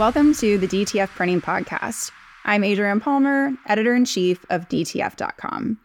[0.00, 2.10] Welcome to the DTF Printing Podcast.
[2.46, 5.78] I'm Adrienne Palmer, editor in chief of DTF.com.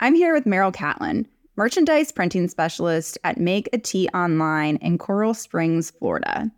[0.00, 1.24] I'm here with Meryl Katlin,
[1.54, 6.50] merchandise printing specialist at Make a Tee Online in Coral Springs, Florida.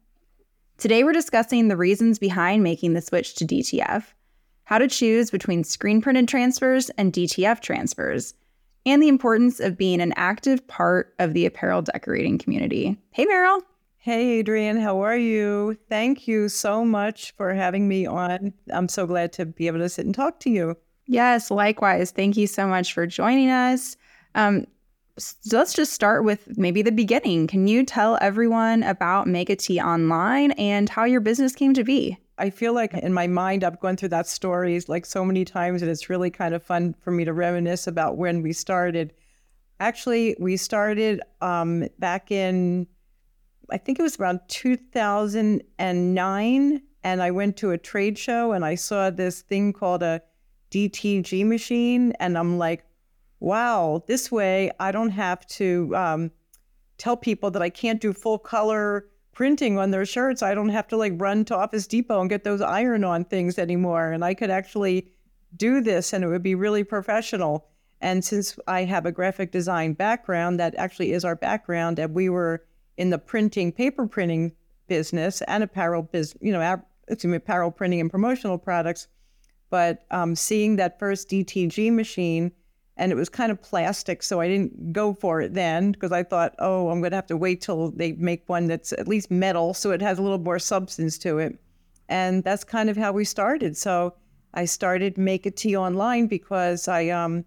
[0.79, 4.05] Today, we're discussing the reasons behind making the switch to DTF,
[4.65, 8.33] how to choose between screen printed transfers and DTF transfers,
[8.87, 12.97] and the importance of being an active part of the apparel decorating community.
[13.11, 13.61] Hey, Meryl.
[14.05, 15.79] Hey, Adrienne, how are you?
[15.89, 18.53] Thank you so much for having me on.
[18.73, 20.77] I'm so glad to be able to sit and talk to you.
[21.07, 22.11] Yes, likewise.
[22.11, 23.97] Thank you so much for joining us.
[24.35, 24.67] Um,
[25.19, 27.47] so let's just start with maybe the beginning.
[27.47, 31.85] Can you tell everyone about Make a Tee Online and how your business came to
[31.85, 32.19] be?
[32.39, 35.81] I feel like in my mind, I've gone through that story like so many times,
[35.81, 39.13] and it's really kind of fun for me to reminisce about when we started.
[39.79, 42.89] Actually, we started um, back in
[43.73, 46.83] I think it was around 2009.
[47.05, 50.23] And I went to a trade show and I saw this thing called a
[50.71, 52.13] DTG machine.
[52.21, 52.85] And I'm like,
[53.41, 56.31] wow, this way I don't have to um,
[56.99, 60.43] tell people that I can't do full color printing on their shirts.
[60.43, 63.59] I don't have to like run to Office Depot and get those iron on things
[63.59, 64.13] anymore.
[64.13, 65.09] And I could actually
[65.57, 67.67] do this and it would be really professional.
[68.01, 72.29] And since I have a graphic design background, that actually is our background, and we
[72.29, 72.65] were
[72.97, 74.53] in the printing, paper printing
[74.89, 79.09] business and apparel business, you know, excuse me, apparel printing and promotional products.
[79.71, 82.53] But um, seeing that first DTG machine,
[82.99, 86.23] and it was kind of plastic, so I didn't go for it then because I
[86.23, 89.31] thought, oh, I'm going to have to wait till they make one that's at least
[89.31, 91.59] metal, so it has a little more substance to it.
[92.09, 93.77] And that's kind of how we started.
[93.79, 94.15] So
[94.53, 97.47] I started Make a Tee online because I um,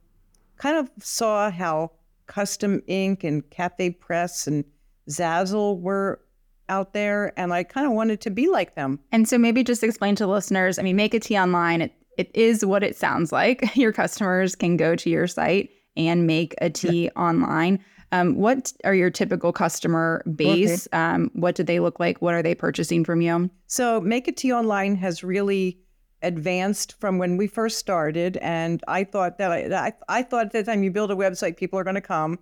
[0.57, 1.91] kind of saw how
[2.25, 4.65] custom ink and CafePress and
[5.09, 6.21] Zazzle were
[6.69, 8.99] out there, and I kind of wanted to be like them.
[9.11, 10.79] And so maybe just explain to listeners.
[10.79, 11.81] I mean, Make a Tee online.
[11.81, 13.75] It, it is what it sounds like.
[13.75, 17.83] Your customers can go to your site and make a tea online.
[18.11, 20.87] Um, what are your typical customer base?
[20.87, 20.97] Okay.
[20.97, 22.21] Um, what do they look like?
[22.21, 23.49] What are they purchasing from you?
[23.67, 25.79] So, Make a Tee Online has really
[26.21, 30.51] advanced from when we first started, and I thought that I, I, I thought at
[30.51, 32.39] the time you build a website, people are going to come.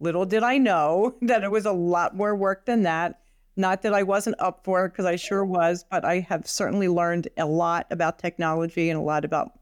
[0.00, 3.20] Little did I know that it was a lot more work than that.
[3.56, 6.88] Not that I wasn't up for it, because I sure was, but I have certainly
[6.88, 9.52] learned a lot about technology and a lot about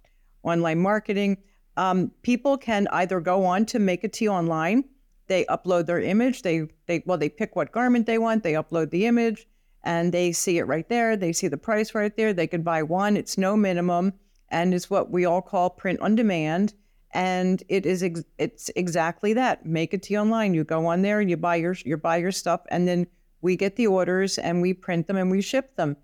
[0.45, 1.39] online marketing.
[1.77, 4.85] Um, people can either go on to Make a Tee online,
[5.27, 8.91] they upload their image, they they well they pick what garment they want, they upload
[8.91, 9.47] the image,
[9.85, 11.17] and they see it right there.
[11.17, 12.33] They see the price right there.
[12.33, 13.17] They can buy one.
[13.17, 14.15] It's no minimum,
[14.49, 16.75] and it's what we all call print on demand
[17.13, 19.65] and it is ex- it's exactly that.
[19.65, 20.55] Make a Tee online.
[20.55, 23.07] You go on there and you buy your you buy your stuff, and then
[23.41, 25.97] we get the orders and we print them and we ship them.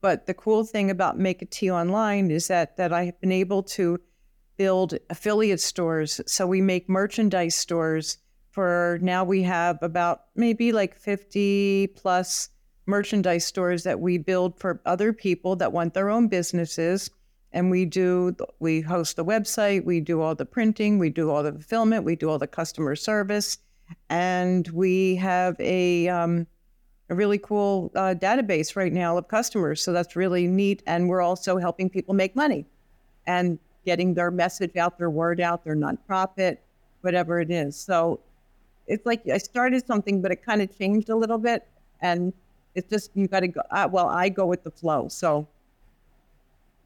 [0.00, 3.32] But the cool thing about Make a Tee online is that that I have been
[3.32, 3.98] able to
[4.56, 6.20] build affiliate stores.
[6.26, 8.18] So we make merchandise stores
[8.50, 9.24] for now.
[9.24, 12.50] We have about maybe like fifty plus
[12.86, 17.10] merchandise stores that we build for other people that want their own businesses
[17.54, 21.42] and we do we host the website we do all the printing we do all
[21.42, 23.58] the fulfillment we do all the customer service.
[24.08, 26.46] And we have a, um,
[27.10, 29.82] a really cool uh, database right now of customers.
[29.82, 30.82] So that's really neat.
[30.86, 32.66] And we're also helping people make money
[33.26, 36.58] and getting their message out their word out their nonprofit
[37.02, 37.78] whatever it is.
[37.78, 38.20] So
[38.86, 41.66] it's like i started something but it kind of changed a little bit.
[42.00, 42.32] And
[42.74, 45.08] it's just you got to go uh, well i go with the flow.
[45.08, 45.46] So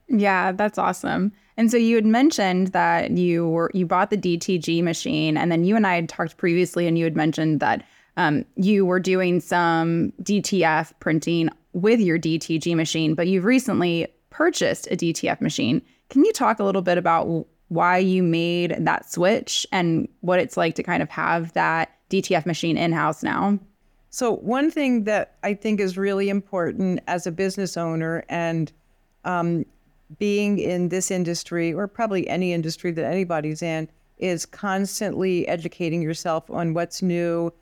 [0.09, 1.33] yeah, that's awesome.
[1.57, 5.65] And so you had mentioned that you were you bought the DTG machine, and then
[5.65, 7.85] you and I had talked previously, and you had mentioned that
[8.17, 14.87] um, you were doing some DTF printing with your DTG machine, but you've recently purchased
[14.91, 15.83] a DTF machine.
[16.11, 20.57] Can you talk a little bit about why you made that switch and what it's
[20.57, 23.59] like to kind of have that DTF machine in house now?
[24.11, 28.72] So, one thing that I think is really important as a business owner and
[29.25, 29.66] um,
[30.19, 36.51] being in this industry, or probably any industry that anybody's in, is constantly educating yourself
[36.51, 37.53] on what's new,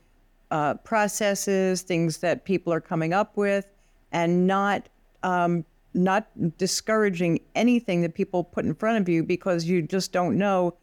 [0.51, 3.67] uh, processes, things that people are coming up with,
[4.13, 4.89] and not
[5.23, 6.29] um, not
[6.59, 10.75] discouraging anything that people put in front of you because you just don't know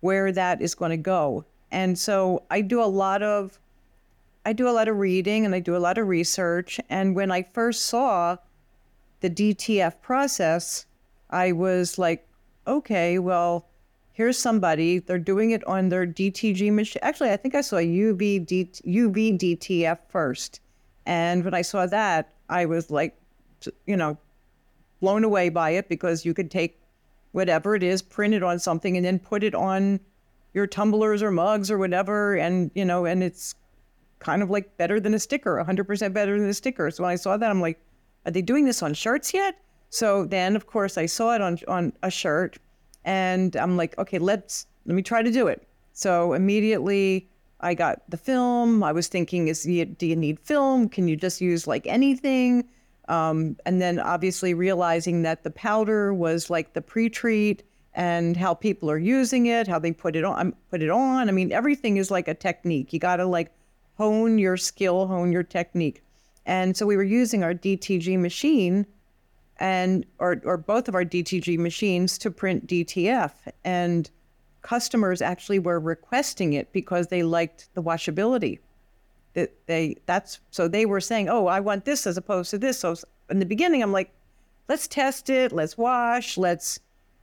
[0.00, 1.44] where that is going to go.
[1.70, 3.58] And so I do a lot of
[4.44, 6.78] I do a lot of reading and I do a lot of research.
[6.90, 8.36] And when I first saw
[9.24, 10.84] the DTF process,
[11.30, 12.28] I was like,
[12.66, 13.66] okay, well,
[14.12, 14.98] here's somebody.
[14.98, 17.00] They're doing it on their DTG machine.
[17.02, 20.60] Actually, I think I saw UV, UV DTF first.
[21.06, 23.16] And when I saw that, I was like,
[23.86, 24.18] you know,
[25.00, 26.78] blown away by it because you could take
[27.32, 30.00] whatever it is, print it on something, and then put it on
[30.52, 33.54] your tumblers or mugs or whatever, and you know, and it's
[34.18, 36.90] kind of like better than a sticker, 100% better than a sticker.
[36.90, 37.80] So when I saw that, I'm like,
[38.24, 39.56] are they doing this on shirts yet?
[39.90, 42.58] So then, of course, I saw it on on a shirt,
[43.04, 45.66] and I'm like, okay, let's let me try to do it.
[45.92, 47.28] So immediately
[47.60, 48.82] I got the film.
[48.82, 50.88] I was thinking, is do you need film?
[50.88, 52.68] Can you just use like anything?
[53.08, 57.62] Um, and then obviously realizing that the powder was like the pre-treat
[57.94, 61.28] and how people are using it, how they put it on, put it on.
[61.28, 62.92] I mean, everything is like a technique.
[62.92, 63.52] You got to like
[63.96, 66.02] hone your skill, hone your technique.
[66.46, 68.86] And so we were using our DTG machine
[69.58, 73.32] and or or both of our DTG machines to print DTF
[73.64, 74.10] and
[74.62, 78.58] customers actually were requesting it because they liked the washability.
[79.34, 82.80] That they that's so they were saying, "Oh, I want this as opposed to this."
[82.80, 82.96] So
[83.30, 84.12] in the beginning I'm like,
[84.68, 85.52] "Let's test it.
[85.52, 86.36] Let's wash.
[86.36, 86.80] Let's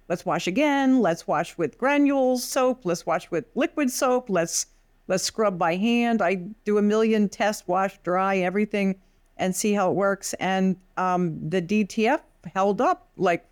[0.08, 1.02] let's wash again.
[1.02, 2.86] Let's wash with granules soap.
[2.86, 4.30] Let's wash with liquid soap.
[4.30, 4.68] Let's
[5.08, 6.22] let's scrub by hand.
[6.22, 6.36] I
[6.66, 9.00] do a million tests, wash, dry, everything,
[9.42, 10.34] and see how it works.
[10.36, 12.22] And um, the DTF
[12.54, 13.46] held up like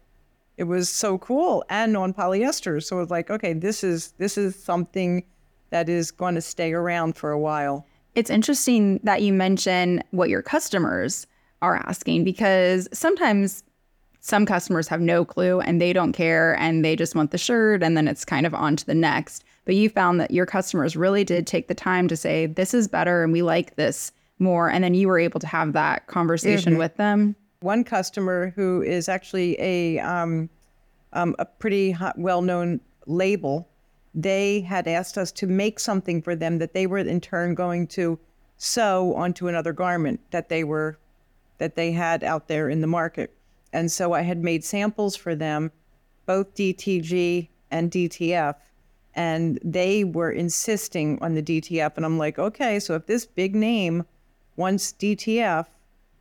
[0.56, 2.82] it was so cool, and on polyester.
[2.84, 5.26] So it was like, okay, this is this is something
[5.72, 7.86] that is going to stay around for a while.
[8.16, 11.28] It's interesting that you mention what your customers
[11.62, 13.64] are asking because sometimes
[14.20, 17.82] some customers have no clue and they don't care and they just want the shirt
[17.82, 19.44] and then it's kind of on to the next.
[19.66, 22.88] But you found that your customers really did take the time to say, this is
[22.88, 24.70] better and we like this more.
[24.70, 26.80] And then you were able to have that conversation mm-hmm.
[26.80, 27.36] with them.
[27.62, 30.50] One customer who is actually a, um,
[31.14, 33.68] um, a pretty well known label,
[34.16, 37.88] they had asked us to make something for them that they were in turn going
[37.88, 38.20] to
[38.58, 40.98] sew onto another garment that they were
[41.58, 43.34] that they had out there in the market.
[43.74, 45.72] And so I had made samples for them,
[46.26, 48.56] both DTG and DTF,
[49.14, 51.98] and they were insisting on the DTF.
[51.98, 54.06] And I'm like, okay, so if this big name
[54.60, 55.66] wants DTF,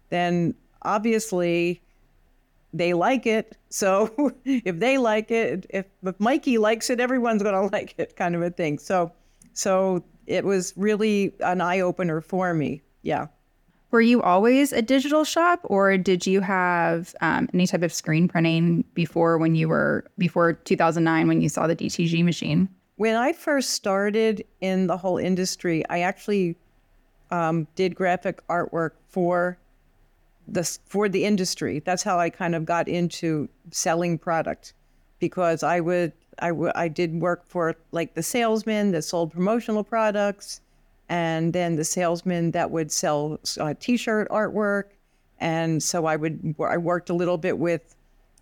[0.08, 1.82] then obviously
[2.72, 3.56] they like it.
[3.68, 8.16] So if they like it, if, if Mikey likes it, everyone's going to like it,
[8.16, 8.78] kind of a thing.
[8.78, 9.12] So,
[9.52, 12.80] so it was really an eye opener for me.
[13.02, 13.26] Yeah.
[13.90, 18.28] Were you always a digital shop, or did you have um, any type of screen
[18.28, 22.68] printing before when you were before 2009 when you saw the DTG machine?
[22.96, 26.56] When I first started in the whole industry, I actually
[27.30, 29.58] um, did graphic artwork for
[30.46, 31.80] the for the industry.
[31.80, 34.72] That's how I kind of got into selling product,
[35.18, 39.84] because I would I, w- I did work for like the salesman that sold promotional
[39.84, 40.60] products
[41.08, 44.84] and then the salesman that would sell uh, t-shirt artwork
[45.38, 47.94] and so i would i worked a little bit with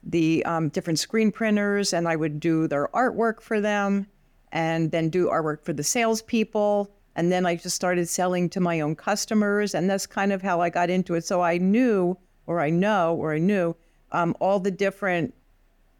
[0.03, 4.07] the um, different screen printers and i would do their artwork for them
[4.53, 8.81] and then do artwork for the salespeople and then i just started selling to my
[8.81, 12.17] own customers and that's kind of how i got into it so i knew
[12.47, 13.75] or i know or i knew
[14.13, 15.35] um, all the different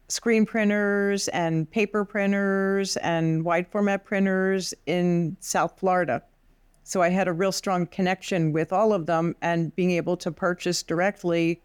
[0.07, 6.23] screen printers and paper printers and wide format printers in south florida
[6.87, 10.31] so I had a real strong connection with all of them and being able to
[10.31, 11.61] purchase directly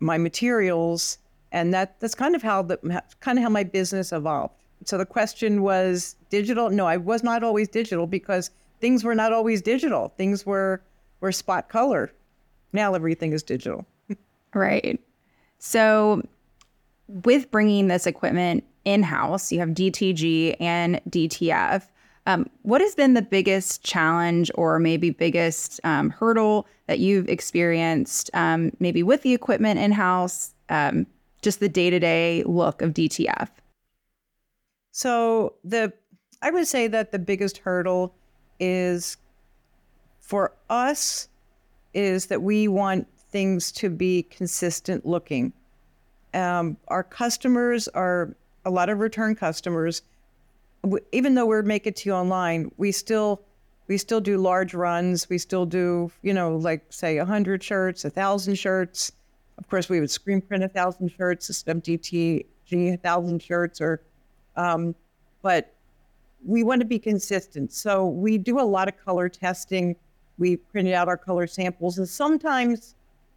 [0.00, 1.18] my materials.
[1.52, 2.78] And that, that's kind of how the
[3.20, 4.56] kind of how my business evolved.
[4.84, 6.70] So the question was digital.
[6.70, 8.50] No, I was not always digital because
[8.80, 10.12] things were not always digital.
[10.16, 10.82] Things were
[11.20, 12.12] were spot color.
[12.72, 13.86] Now everything is digital.
[14.54, 15.00] right.
[15.58, 16.22] So
[17.08, 21.86] with bringing this equipment in house, you have DTG and DTF.
[22.26, 28.30] Um, what has been the biggest challenge or maybe biggest um, hurdle that you've experienced,
[28.34, 31.06] um, maybe with the equipment in house, um,
[31.42, 33.48] just the day to day look of DTF?
[34.96, 35.92] So the
[36.40, 38.14] I would say that the biggest hurdle
[38.60, 39.16] is
[40.20, 41.28] for us
[41.94, 45.52] is that we want things to be consistent looking.
[46.32, 50.02] Um, our customers are a lot of return customers
[51.12, 53.42] even though we're make it to you online, we still
[53.86, 55.28] we still do large runs.
[55.28, 59.12] We still do, you know, like say hundred shirts, thousand shirts.
[59.58, 62.46] Of course, we would screen print thousand shirts, system DTG
[63.02, 64.02] thousand shirts, or,
[64.56, 64.94] um,
[65.42, 65.74] but
[66.44, 67.72] we want to be consistent.
[67.72, 69.96] So we do a lot of color testing.
[70.38, 72.94] We printed out our color samples, and sometimes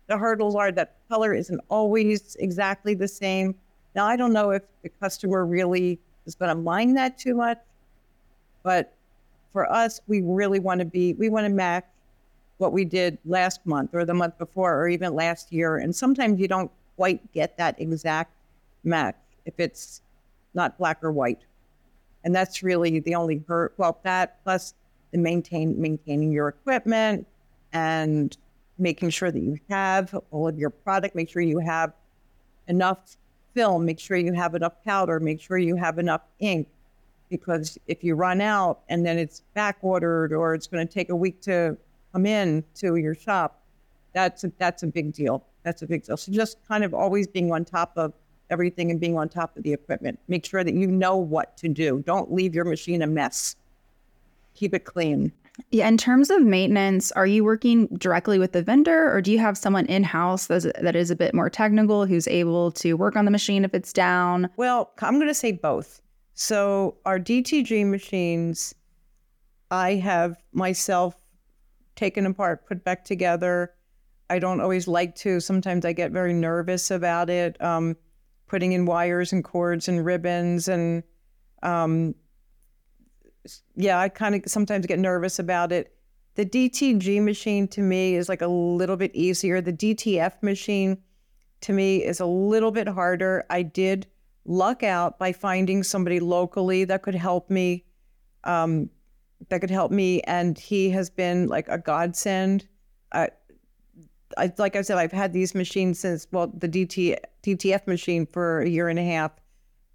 [0.07, 3.55] the hurdles are that color isn't always exactly the same.
[3.95, 7.59] Now I don't know if the customer really is going to mind that too much.
[8.63, 8.93] But
[9.53, 11.86] for us, we really want to be, we want to match
[12.57, 15.77] what we did last month or the month before or even last year.
[15.77, 18.33] And sometimes you don't quite get that exact
[18.83, 20.01] match if it's
[20.57, 21.39] not black or white.
[22.25, 23.73] And that's really the only hurt.
[23.77, 24.73] Well, that plus
[25.11, 27.25] the maintain maintaining your equipment
[27.71, 28.35] and
[28.77, 31.93] making sure that you have all of your product, make sure you have
[32.67, 33.15] enough
[33.53, 36.67] film, make sure you have enough powder, make sure you have enough ink.
[37.29, 41.09] Because if you run out and then it's back ordered or it's going to take
[41.09, 41.77] a week to
[42.13, 43.61] come in to your shop,
[44.13, 45.45] that's a, that's a big deal.
[45.63, 46.17] That's a big deal.
[46.17, 48.13] So just kind of always being on top of
[48.50, 50.20] everything and being on top of the equipment.
[50.27, 52.04] Make sure that you know what to do.
[52.06, 53.56] Don't leave your machine a mess.
[54.54, 55.32] Keep it clean.
[55.72, 59.39] Yeah, in terms of maintenance, are you working directly with the vendor or do you
[59.39, 63.25] have someone in house that is a bit more technical who's able to work on
[63.25, 64.50] the machine if it's down?
[64.56, 66.01] Well, I'm going to say both.
[66.36, 68.75] So, our DTG machines,
[69.72, 71.16] I have myself
[71.96, 73.74] taken apart, put back together.
[74.30, 75.39] I don't always like to.
[75.39, 77.98] Sometimes I get very nervous about it, um,
[78.48, 81.04] putting in wires and cords and ribbons and
[81.63, 82.16] um,
[83.75, 85.94] yeah, I kind of sometimes get nervous about it.
[86.36, 89.62] The DTG machine to me is like a little bit easier.
[89.62, 90.98] The DTF machine
[91.62, 93.46] to me is a little bit harder.
[93.50, 94.08] I did
[94.46, 97.86] luck out by finding somebody locally that could help me.
[98.44, 98.89] Um,
[99.50, 102.68] that could help me, and he has been like a godsend.
[103.12, 103.30] I,
[104.58, 107.16] like I said, I've had these machines since well, the DT
[107.48, 109.32] DTF machine for a year and a half,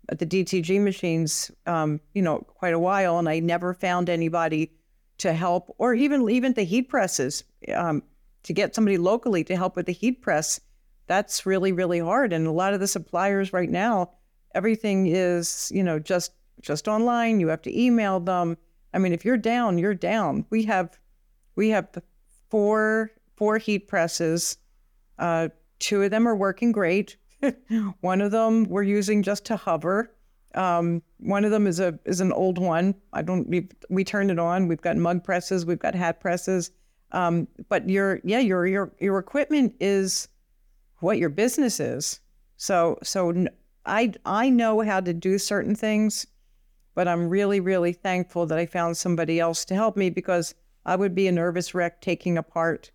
[0.08, 4.72] the DTG machines, um, you know, quite a while, and I never found anybody
[5.18, 7.44] to help, or even even the heat presses,
[7.74, 8.02] um,
[8.44, 10.60] to get somebody locally to help with the heat press.
[11.06, 14.12] That's really really hard, and a lot of the suppliers right now,
[14.54, 17.38] everything is you know just just online.
[17.38, 18.56] You have to email them.
[18.94, 20.46] I mean, if you're down, you're down.
[20.50, 20.98] We have
[21.54, 21.88] we have
[22.50, 24.56] four four heat presses.
[25.18, 27.16] Uh, two of them are working great.
[28.00, 30.14] one of them we're using just to hover.
[30.54, 32.94] Um, one of them is a is an old one.
[33.12, 34.68] I don't we we turned it on.
[34.68, 36.70] We've got mug presses, we've got hat presses.
[37.12, 40.28] Um, but your yeah your your your equipment is
[41.00, 42.20] what your business is.
[42.56, 43.46] So so
[43.86, 46.26] I I know how to do certain things,
[46.94, 50.96] but I'm really really thankful that I found somebody else to help me because I
[50.96, 52.90] would be a nervous wreck taking apart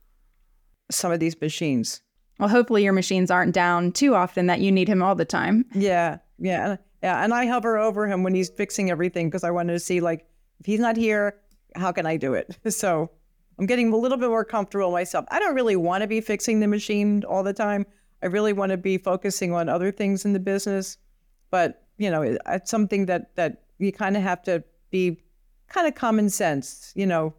[0.92, 2.02] some of these machines.
[2.40, 5.66] Well, hopefully your machines aren't down too often that you need him all the time.
[5.74, 7.24] Yeah, yeah, yeah.
[7.24, 10.28] And I hover over him when he's fixing everything because I wanted to see like
[10.60, 11.40] if he's not here,
[11.76, 12.58] how can I do it?
[12.72, 13.10] So
[13.60, 15.26] I'm getting a little bit more comfortable myself.
[15.30, 17.88] I don't really want to be fixing the machine all the time.
[18.22, 20.98] I really want to be focusing on other things in the business.
[21.50, 25.22] But you know, it's something that that you kind of have to be
[25.70, 26.92] kind of common sense.
[26.96, 27.34] You know,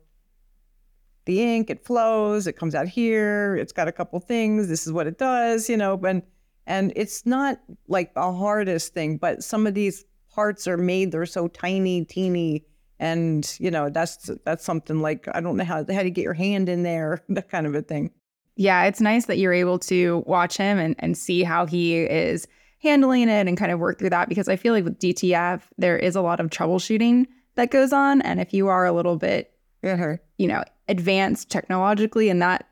[1.28, 4.92] the ink, it flows, it comes out here, it's got a couple things, this is
[4.92, 6.22] what it does, you know, and
[6.66, 11.26] and it's not like the hardest thing, but some of these parts are made, they're
[11.26, 12.64] so tiny, teeny,
[12.98, 16.34] and you know, that's that's something like I don't know how how to get your
[16.34, 18.10] hand in there, that kind of a thing.
[18.56, 22.48] Yeah, it's nice that you're able to watch him and, and see how he is
[22.80, 25.96] handling it and kind of work through that because I feel like with DTF, there
[25.96, 28.22] is a lot of troubleshooting that goes on.
[28.22, 29.52] And if you are a little bit,
[29.84, 30.16] uh-huh.
[30.38, 32.66] you know, advanced technologically in that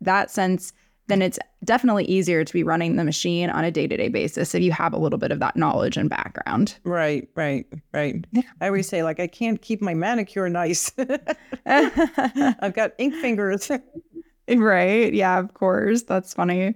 [0.00, 0.72] that sense,
[1.06, 4.72] then it's definitely easier to be running the machine on a day-to-day basis if you
[4.72, 6.76] have a little bit of that knowledge and background.
[6.84, 8.24] Right, right, right.
[8.60, 10.92] I always say like I can't keep my manicure nice.
[11.66, 13.70] I've got ink fingers.
[14.48, 15.12] right.
[15.12, 16.02] Yeah, of course.
[16.02, 16.74] That's funny.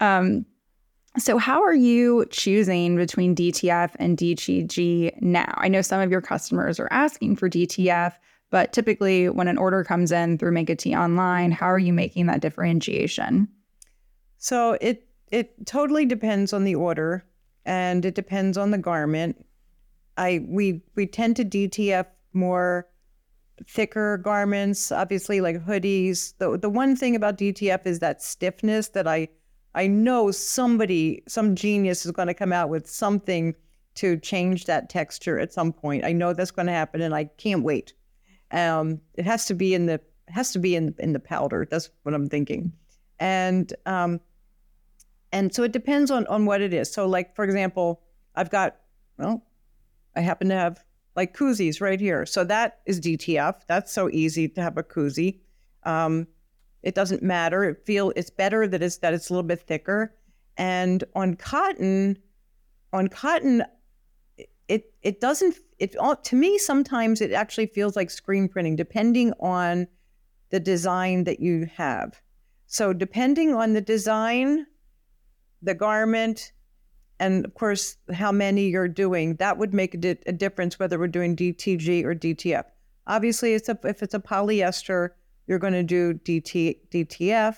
[0.00, 0.46] Um
[1.18, 5.52] so how are you choosing between DTF and DTG now?
[5.56, 8.12] I know some of your customers are asking for DTF
[8.50, 11.92] but typically, when an order comes in through Make a Tee online, how are you
[11.92, 13.48] making that differentiation?
[14.38, 17.24] So it it totally depends on the order,
[17.64, 19.44] and it depends on the garment.
[20.16, 22.88] I we we tend to DTF more
[23.66, 26.34] thicker garments, obviously like hoodies.
[26.38, 29.28] The the one thing about DTF is that stiffness that I
[29.74, 33.54] I know somebody, some genius is going to come out with something
[33.94, 36.04] to change that texture at some point.
[36.04, 37.92] I know that's going to happen, and I can't wait.
[38.52, 41.66] Um, it has to be in the has to be in in the powder.
[41.70, 42.72] That's what I'm thinking,
[43.18, 44.20] and um,
[45.32, 46.92] and so it depends on on what it is.
[46.92, 48.02] So like for example,
[48.34, 48.76] I've got
[49.18, 49.44] well,
[50.16, 50.84] I happen to have
[51.16, 52.24] like koozies right here.
[52.26, 53.62] So that is DTF.
[53.66, 55.40] That's so easy to have a koozie.
[55.84, 56.26] Um,
[56.82, 57.64] it doesn't matter.
[57.64, 60.14] It feel it's better that it's that it's a little bit thicker.
[60.56, 62.18] And on cotton,
[62.92, 63.62] on cotton,
[64.70, 69.86] it it doesn't it to me sometimes it actually feels like screen printing depending on
[70.50, 72.22] the design that you have
[72.66, 74.66] so depending on the design
[75.62, 76.52] the garment,
[77.18, 79.36] and of course, how many you're doing.
[79.36, 82.64] That would make a, di- a difference whether we're doing DTG or DTF.
[83.06, 85.10] Obviously, it's a, if it's a polyester,
[85.46, 87.56] you're going to do DT, DTF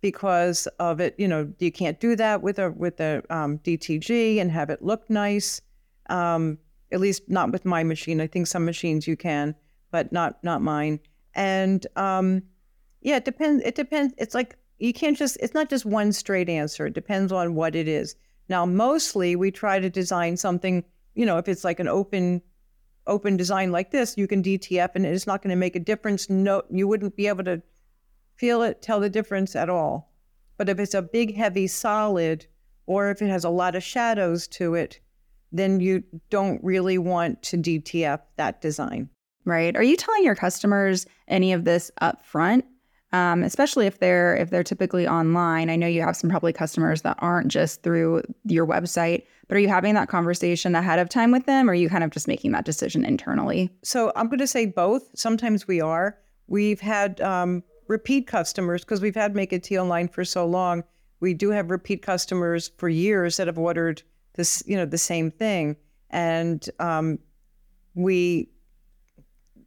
[0.00, 1.14] because of it.
[1.18, 4.82] You know, you can't do that with a with a um, DTG and have it
[4.82, 5.60] look nice.
[6.08, 6.58] Um,
[6.92, 8.20] at least not with my machine.
[8.20, 9.54] I think some machines you can,
[9.90, 11.00] but not not mine.
[11.34, 12.42] And um,
[13.00, 13.62] yeah, it depends.
[13.64, 14.14] It depends.
[14.18, 15.36] It's like you can't just.
[15.40, 16.86] It's not just one straight answer.
[16.86, 18.14] It depends on what it is.
[18.48, 20.84] Now, mostly we try to design something.
[21.14, 22.42] You know, if it's like an open
[23.06, 26.28] open design like this, you can DTF and it's not going to make a difference.
[26.28, 27.62] No, you wouldn't be able to
[28.34, 30.12] feel it, tell the difference at all.
[30.56, 32.46] But if it's a big, heavy solid,
[32.86, 35.00] or if it has a lot of shadows to it,
[35.52, 39.08] then you don't really want to DTF that design.
[39.44, 39.76] Right.
[39.76, 42.64] Are you telling your customers any of this up front?
[43.12, 45.70] Um, especially if they're if they're typically online.
[45.70, 49.60] I know you have some probably customers that aren't just through your website, but are
[49.60, 52.26] you having that conversation ahead of time with them, or are you kind of just
[52.26, 53.70] making that decision internally?
[53.84, 55.08] So I'm going to say both.
[55.14, 56.18] Sometimes we are.
[56.48, 60.82] We've had um, repeat customers because we've had Make It T online for so long.
[61.20, 64.02] We do have repeat customers for years that have ordered
[64.36, 65.76] this, you know, the same thing,
[66.10, 67.18] and um,
[67.94, 68.48] we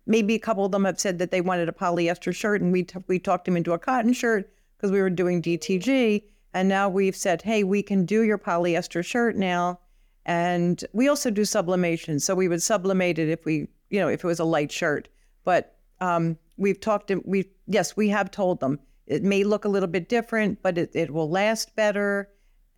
[0.05, 2.83] maybe a couple of them have said that they wanted a polyester shirt, and we
[2.83, 6.23] t- we talked them into a cotton shirt because we were doing DTG,
[6.53, 9.79] and now we've said, hey, we can do your polyester shirt now,
[10.25, 14.23] and we also do sublimation, so we would sublimate it if we, you know, if
[14.23, 15.09] it was a light shirt,
[15.43, 18.79] but um, we've talked we yes we have told them.
[19.07, 22.29] It may look a little bit different, but it, it will last better.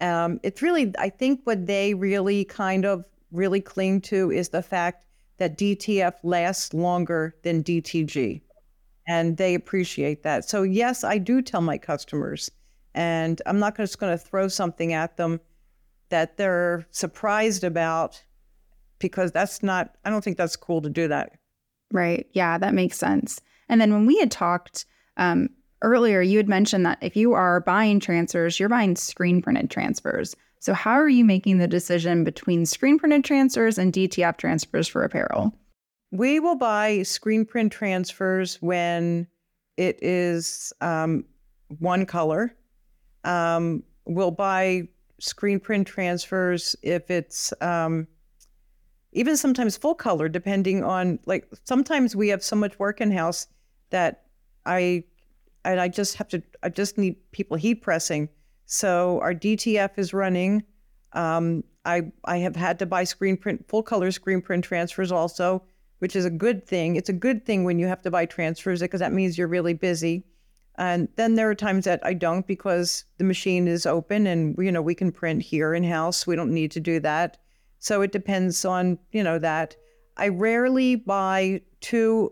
[0.02, 4.62] Um, it's really I think what they really kind of really cling to is the
[4.62, 5.06] fact
[5.38, 8.42] that DTF lasts longer than DTG.
[9.08, 10.48] And they appreciate that.
[10.48, 12.52] So, yes, I do tell my customers,
[12.94, 15.40] and I'm not just going to throw something at them
[16.10, 18.24] that they're surprised about
[19.00, 21.32] because that's not, I don't think that's cool to do that.
[21.92, 22.28] Right.
[22.34, 23.42] Yeah, that makes sense.
[23.68, 24.86] And then when we had talked
[25.18, 25.50] um,
[25.82, 30.36] earlier, you had mentioned that if you are buying transfers, you're buying screen printed transfers.
[30.60, 35.04] So, how are you making the decision between screen printed transfers and DTF transfers for
[35.04, 35.54] apparel?
[36.12, 39.28] We will buy screen print transfers when
[39.78, 41.26] it is um,
[41.80, 42.56] one color.
[43.24, 44.88] Um, we'll buy
[45.20, 48.08] screen print transfers if it's um,
[49.14, 53.48] even sometimes full color, depending on like sometimes we have so much work in house
[53.90, 54.26] that
[54.66, 55.06] I
[55.66, 58.30] and I just have to I just need people heat pressing
[58.72, 60.64] so our DTF is running.
[61.12, 65.64] Um, I I have had to buy screen print full color screen print transfers also,
[66.00, 66.96] which is a good thing.
[66.96, 69.74] It's a good thing when you have to buy transfers because that means you're really
[69.74, 70.24] busy.
[70.78, 74.72] And then there are times that I don't because the machine is open and you
[74.72, 76.26] know we can print here in house.
[76.26, 77.40] We don't need to do that.
[77.80, 79.76] So it depends on you know that.
[80.16, 82.32] I rarely buy two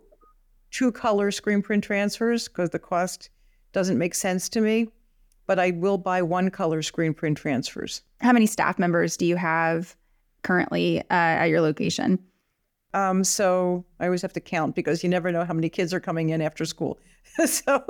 [0.71, 3.29] two color screen print transfers because the cost
[3.71, 4.87] doesn't make sense to me
[5.49, 8.03] but I will buy one color screen print transfers.
[8.21, 9.95] How many staff members do you have
[10.43, 12.19] currently uh, at your location?
[12.93, 15.99] Um, so I always have to count because you never know how many kids are
[15.99, 16.99] coming in after school.
[17.47, 17.83] so,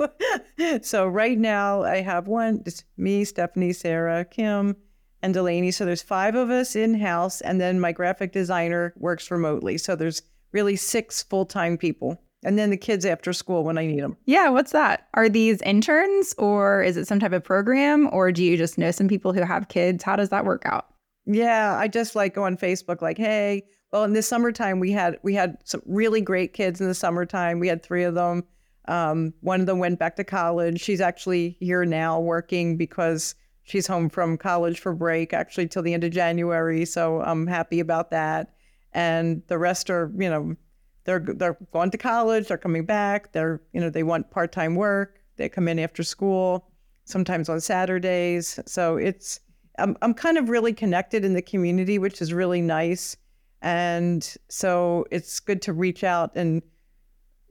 [0.80, 2.62] so right now I have one.
[2.64, 4.74] It's me, Stephanie, Sarah, Kim,
[5.20, 5.70] and Delaney.
[5.70, 9.76] So there's five of us in house, and then my graphic designer works remotely.
[9.76, 13.86] So there's really six full time people and then the kids after school when I
[13.86, 14.16] need them.
[14.24, 15.08] Yeah, what's that?
[15.14, 18.90] Are these interns or is it some type of program or do you just know
[18.90, 20.02] some people who have kids?
[20.02, 20.86] How does that work out?
[21.26, 25.18] Yeah, I just like go on Facebook like, "Hey, well, in the summertime we had
[25.22, 27.60] we had some really great kids in the summertime.
[27.60, 28.44] We had 3 of them.
[28.88, 30.80] Um, one of them went back to college.
[30.80, 35.94] She's actually here now working because she's home from college for break actually till the
[35.94, 38.54] end of January, so I'm happy about that.
[38.92, 40.56] And the rest are, you know,
[41.04, 45.20] they're they're going to college, they're coming back, they're you know they want part-time work,
[45.36, 46.70] they come in after school,
[47.04, 48.58] sometimes on Saturdays.
[48.66, 49.40] So it's
[49.78, 53.16] I'm I'm kind of really connected in the community, which is really nice.
[53.62, 56.62] And so it's good to reach out and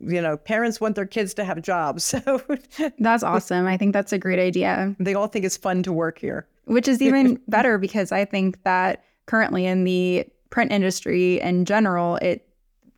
[0.01, 2.15] you know, parents want their kids to have jobs.
[2.19, 2.41] So
[2.99, 3.67] that's awesome.
[3.67, 4.95] I think that's a great idea.
[4.99, 6.47] They all think it's fun to work here.
[6.65, 12.15] Which is even better because I think that currently in the print industry in general,
[12.17, 12.47] it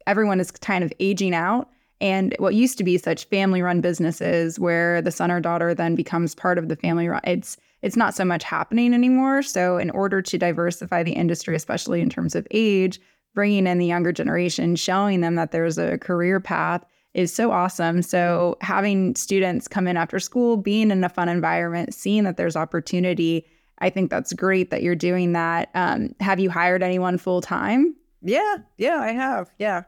[0.07, 1.69] everyone is kind of aging out.
[1.99, 5.95] And what used to be such family run businesses where the son or daughter then
[5.95, 9.41] becomes part of the family it's it's not so much happening anymore.
[9.41, 12.99] So in order to diversify the industry, especially in terms of age,
[13.33, 16.83] bringing in the younger generation, showing them that there's a career path
[17.15, 18.03] is so awesome.
[18.03, 22.55] So having students come in after school, being in a fun environment, seeing that there's
[22.55, 23.45] opportunity
[23.81, 25.69] I think that's great that you're doing that.
[25.73, 27.95] Um, have you hired anyone full time?
[28.21, 29.51] Yeah, yeah, I have.
[29.57, 29.83] Yeah,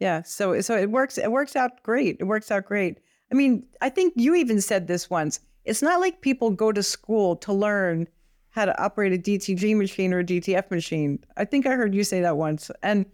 [0.00, 0.22] yeah.
[0.22, 1.18] So so it works.
[1.18, 2.16] It works out great.
[2.20, 2.98] It works out great.
[3.30, 5.40] I mean, I think you even said this once.
[5.64, 8.08] It's not like people go to school to learn
[8.50, 11.18] how to operate a DTG machine or a DTF machine.
[11.36, 12.70] I think I heard you say that once.
[12.82, 13.06] And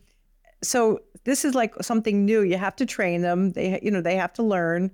[0.62, 2.42] so this is like something new.
[2.42, 3.52] You have to train them.
[3.52, 4.90] They, you know, they have to learn.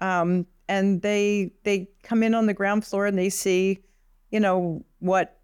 [0.00, 3.82] Um, and they they come in on the ground floor and they see,
[4.30, 5.37] you know, what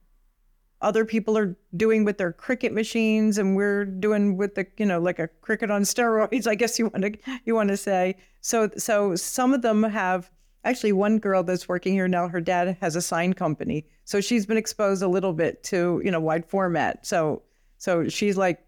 [0.84, 5.00] other people are doing with their Cricut machines, and we're doing with the, you know,
[5.00, 6.46] like a Cricut on steroids.
[6.50, 8.16] I guess you want to you want to say.
[8.40, 10.30] So so some of them have
[10.64, 12.28] actually one girl that's working here now.
[12.28, 16.10] Her dad has a sign company, so she's been exposed a little bit to you
[16.10, 17.06] know wide format.
[17.06, 17.42] So
[17.78, 18.64] so she's like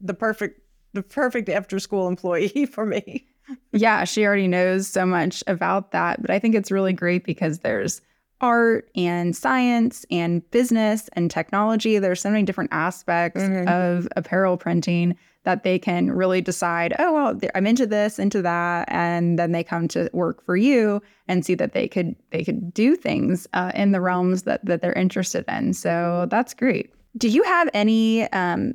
[0.00, 0.60] the perfect
[0.92, 3.26] the perfect after school employee for me.
[3.72, 6.22] yeah, she already knows so much about that.
[6.22, 8.00] But I think it's really great because there's
[8.40, 11.98] art and science and business and technology.
[11.98, 13.68] There's so many different aspects mm-hmm.
[13.68, 18.86] of apparel printing that they can really decide, oh, well, I'm into this, into that,
[18.90, 22.74] and then they come to work for you and see that they could they could
[22.74, 25.72] do things uh, in the realms that that they're interested in.
[25.72, 26.92] So that's great.
[27.16, 28.74] Do you have any um,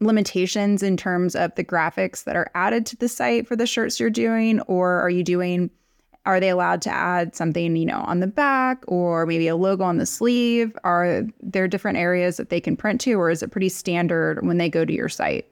[0.00, 3.98] limitations in terms of the graphics that are added to the site for the shirts
[3.98, 5.70] you're doing or are you doing
[6.26, 9.84] are they allowed to add something you know on the back or maybe a logo
[9.84, 10.76] on the sleeve?
[10.84, 14.58] Are there different areas that they can print to or is it pretty standard when
[14.58, 15.46] they go to your site?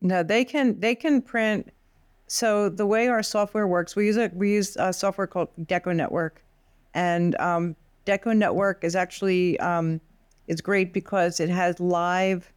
[0.00, 1.72] No they can they can print.
[2.26, 6.32] So the way our software works we use a we use a software called DecoNetwork.
[6.92, 7.74] And um,
[8.06, 10.00] DecoNetwork is actually um,
[10.46, 12.52] is great because it has live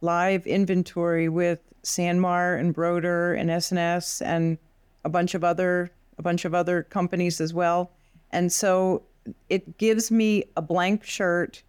[0.00, 4.58] live inventory with SanMar and Broder and S&S and
[5.04, 7.90] a bunch of other a bunch of other companies as well.
[8.30, 9.02] And so
[9.48, 11.62] it gives me a blank shirt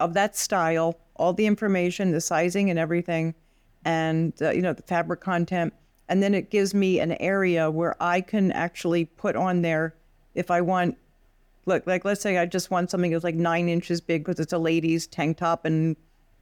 [0.00, 3.34] of that style, all the information, the sizing and everything,
[3.84, 5.74] and uh, you know the fabric content.
[6.08, 9.94] And then it gives me an area where I can actually put on there
[10.34, 10.96] if I want.
[11.66, 14.54] Look, like let's say I just want something that's like nine inches big because it's
[14.54, 15.96] a ladies' tank top and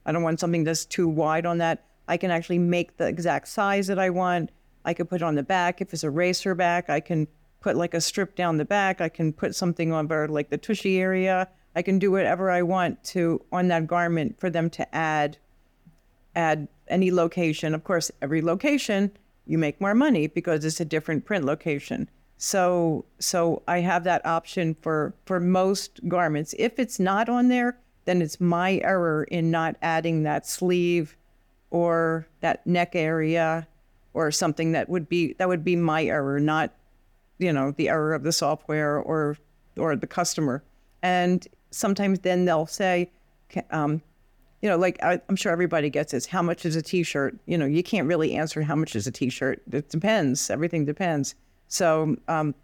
[0.05, 1.83] I don't want something that's too wide on that.
[2.07, 4.51] I can actually make the exact size that I want.
[4.85, 5.81] I can put it on the back.
[5.81, 7.27] If it's a racer back, I can
[7.61, 9.01] put like a strip down the back.
[9.01, 11.49] I can put something on like the tushy area.
[11.75, 15.37] I can do whatever I want to on that garment for them to add
[16.35, 17.73] add any location.
[17.73, 19.11] Of course, every location
[19.45, 22.09] you make more money because it's a different print location.
[22.37, 26.53] So so I have that option for for most garments.
[26.59, 31.17] If it's not on there, then it's my error in not adding that sleeve
[31.71, 33.67] or that neck area
[34.13, 36.73] or something that would be that would be my error, not
[37.39, 39.37] you know the error of the software or
[39.77, 40.63] or the customer.
[41.03, 43.11] And sometimes then they'll say,
[43.69, 44.01] um,
[44.61, 46.25] you know, like I, am sure everybody gets this.
[46.25, 47.37] How much is a T-shirt?
[47.45, 49.61] You know, you can't really answer how much is a T-shirt.
[49.71, 50.49] It depends.
[50.49, 51.35] Everything depends.
[51.67, 52.55] So um,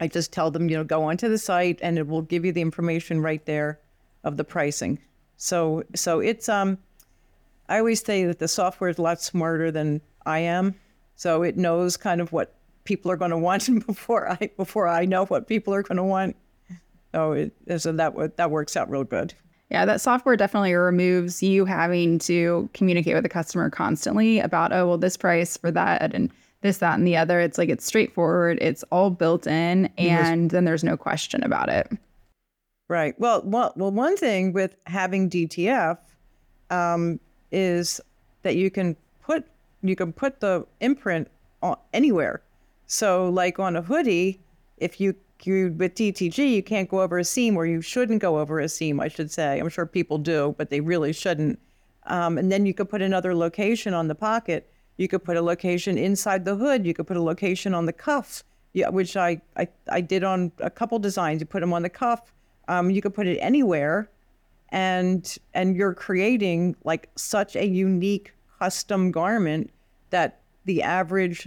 [0.00, 2.52] I just tell them, you know, go onto the site and it will give you
[2.52, 3.80] the information right there
[4.22, 4.98] of the pricing.
[5.36, 6.78] So so it's um
[7.68, 10.74] I always say that the software is a lot smarter than I am.
[11.16, 15.04] So it knows kind of what people are going to want before I before I
[15.04, 16.36] know what people are going to want.
[17.14, 19.34] So it so that that works out real good.
[19.70, 24.86] Yeah, that software definitely removes you having to communicate with the customer constantly about oh
[24.86, 27.40] well this price for that and this that and the other.
[27.40, 28.58] It's like it's straightforward.
[28.60, 31.90] It's all built in, and then there's no question about it.
[32.88, 33.18] Right.
[33.18, 35.98] Well, well, well one thing with having DTF
[36.70, 37.20] um,
[37.50, 38.00] is
[38.42, 39.44] that you can put
[39.82, 41.28] you can put the imprint
[41.92, 42.42] anywhere.
[42.86, 44.40] So, like on a hoodie,
[44.78, 48.38] if you you with DTG, you can't go over a seam, or you shouldn't go
[48.38, 49.00] over a seam.
[49.00, 49.58] I should say.
[49.58, 51.58] I'm sure people do, but they really shouldn't.
[52.06, 54.70] Um, and then you could put another location on the pocket.
[54.96, 56.86] You could put a location inside the hood.
[56.86, 58.44] You could put a location on the cuff.
[58.72, 61.40] Yeah, which I, I I did on a couple designs.
[61.40, 62.32] You put them on the cuff
[62.68, 64.10] um, you could put it anywhere,
[64.70, 69.70] and and you're creating like such a unique custom garment
[70.10, 71.46] that the average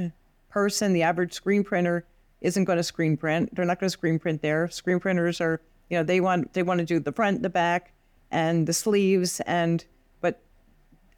[0.58, 2.04] person, the average screen printer,
[2.41, 3.56] isn't going to screen print.
[3.56, 4.67] They're not going to screen print there.
[4.70, 7.93] Screen printers are, you know, they want they want to do the front, the back,
[8.32, 9.86] and the sleeves, and
[10.20, 10.41] but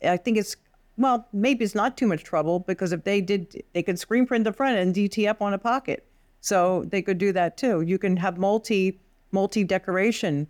[0.04, 0.58] I think it's
[0.98, 4.44] well, maybe it's not too much trouble because if they did, they could screen print
[4.44, 6.06] the front and DTF on a pocket.
[6.42, 7.80] So they could do that too.
[7.80, 9.00] You can have multi
[9.32, 10.48] multi decoration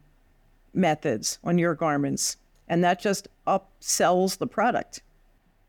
[0.73, 5.03] methods on your garments, and that just upsells the product.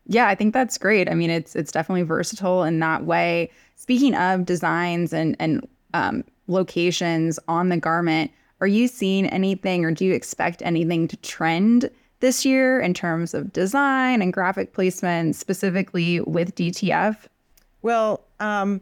[0.05, 1.09] Yeah, I think that's great.
[1.09, 3.51] I mean, it's it's definitely versatile in that way.
[3.75, 9.91] Speaking of designs and and um, locations on the garment, Are you seeing anything or
[9.91, 15.35] do you expect anything to trend this year in terms of design and graphic placement,
[15.35, 17.25] specifically with DTF?
[17.81, 18.81] Well, um,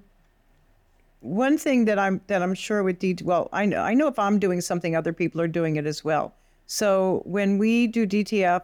[1.21, 4.19] one thing that I'm that I'm sure with DTF, well, I know I know if
[4.19, 6.33] I'm doing something, other people are doing it as well.
[6.65, 8.61] So when we do DTF,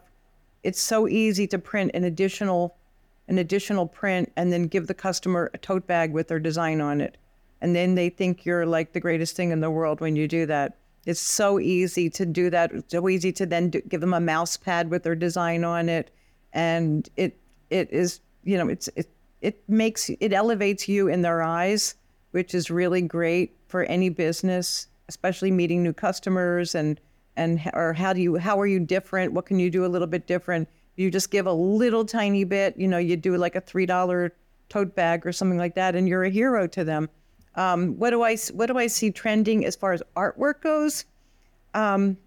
[0.66, 2.76] it's so easy to print an additional
[3.28, 7.02] an additional print and then give the customer a tote bag with their design on
[7.02, 7.18] it.
[7.60, 10.46] And then they think you're like the greatest thing in the world when you do
[10.46, 10.78] that.
[11.08, 12.72] It's so easy to do that.
[12.72, 15.88] It's so easy to then do, give them a mouse pad with their design on
[15.90, 16.12] it,
[16.54, 17.38] and it
[17.70, 19.10] it is you know it's it
[19.42, 21.96] it makes it elevates you in their eyes,
[22.32, 27.00] which is really great for any business, especially meeting new customers and
[27.38, 29.34] and or how do you how are you different?
[29.34, 30.70] What can you do a little bit different?
[30.96, 34.34] You just give a little tiny bit, you know, you do like a three dollar
[34.70, 37.10] tote bag or something like that, and you're a hero to them.
[37.56, 41.06] Um, what do I what do I see trending as far as artwork goes?
[41.74, 42.18] Um,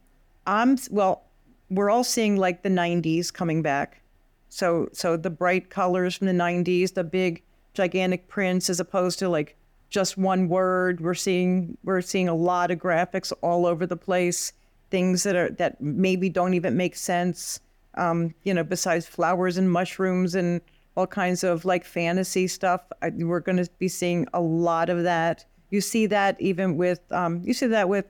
[0.47, 1.25] I'm well,
[1.71, 4.03] we're all seeing like the '90s coming back.
[4.49, 7.43] So so the bright colors from the '90s, the big
[7.75, 9.57] gigantic prints, as opposed to like
[9.91, 11.01] just one word.
[11.01, 14.53] We're seeing we're seeing a lot of graphics all over the place.
[14.91, 17.61] Things that are that maybe don't even make sense
[17.99, 20.61] um, you know, besides flowers and mushrooms and
[20.97, 22.81] all kinds of like fantasy stuff.
[23.03, 25.45] I, we're going to be seeing a lot of that.
[25.71, 28.07] You see that even with um, you see that with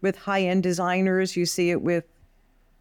[0.00, 1.36] with high end designers.
[1.36, 2.04] You see it with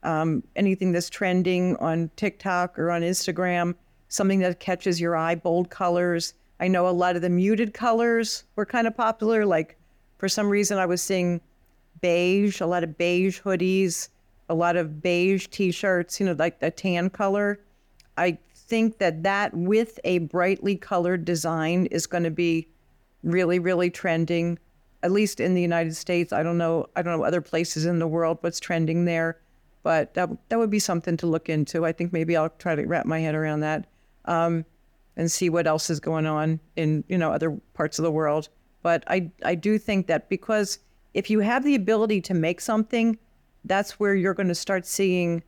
[0.04, 3.76] um, anything that's trending on TikTok or on Instagram.
[4.08, 6.36] Something that catches your eye, bold colors.
[6.60, 9.46] I know a lot of the muted colors were kind of popular.
[9.46, 9.78] Like
[10.20, 11.42] for some reason, I was seeing
[12.04, 14.10] beige, a lot of beige hoodies
[14.50, 17.60] a lot of beige t-shirts, you know, like the tan color.
[18.18, 22.68] I think that that with a brightly colored design is going to be
[23.24, 24.60] really, really trending,
[25.02, 26.34] at least in the United States.
[26.34, 26.88] I don't know.
[26.96, 29.40] I don't know other places in the world what's trending there,
[29.82, 31.86] but that that would be something to look into.
[31.86, 33.88] I think maybe I'll try to wrap my head around that
[34.26, 34.66] um,
[35.16, 38.50] and see what else is going on in you know other parts of the world.
[38.82, 40.80] But I I do think that because
[41.14, 43.18] if you have the ability to make something
[43.66, 45.44] that's where you're going to start seeing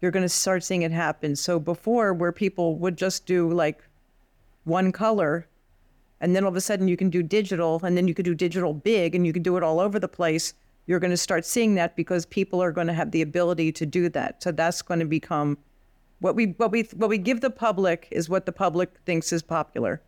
[0.00, 1.36] you're going to start seeing it happen.
[1.36, 3.82] So before where people would just do like
[4.64, 5.46] one color
[6.20, 8.34] and then all of a sudden you can do digital and then you could do
[8.34, 10.54] digital big and you can do it all over the place,
[10.86, 13.86] you're going to start seeing that because people are going to have the ability to
[13.86, 14.42] do that.
[14.42, 15.58] So that's going to become
[16.20, 19.42] what we what we what we give the public is what the public thinks is
[19.42, 20.02] popular.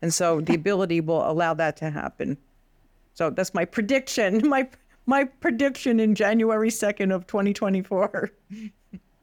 [0.00, 2.38] And so the ability will allow that to happen.
[3.18, 4.48] So that's my prediction.
[4.48, 4.68] My
[5.06, 8.30] my prediction in January 2nd of 2024.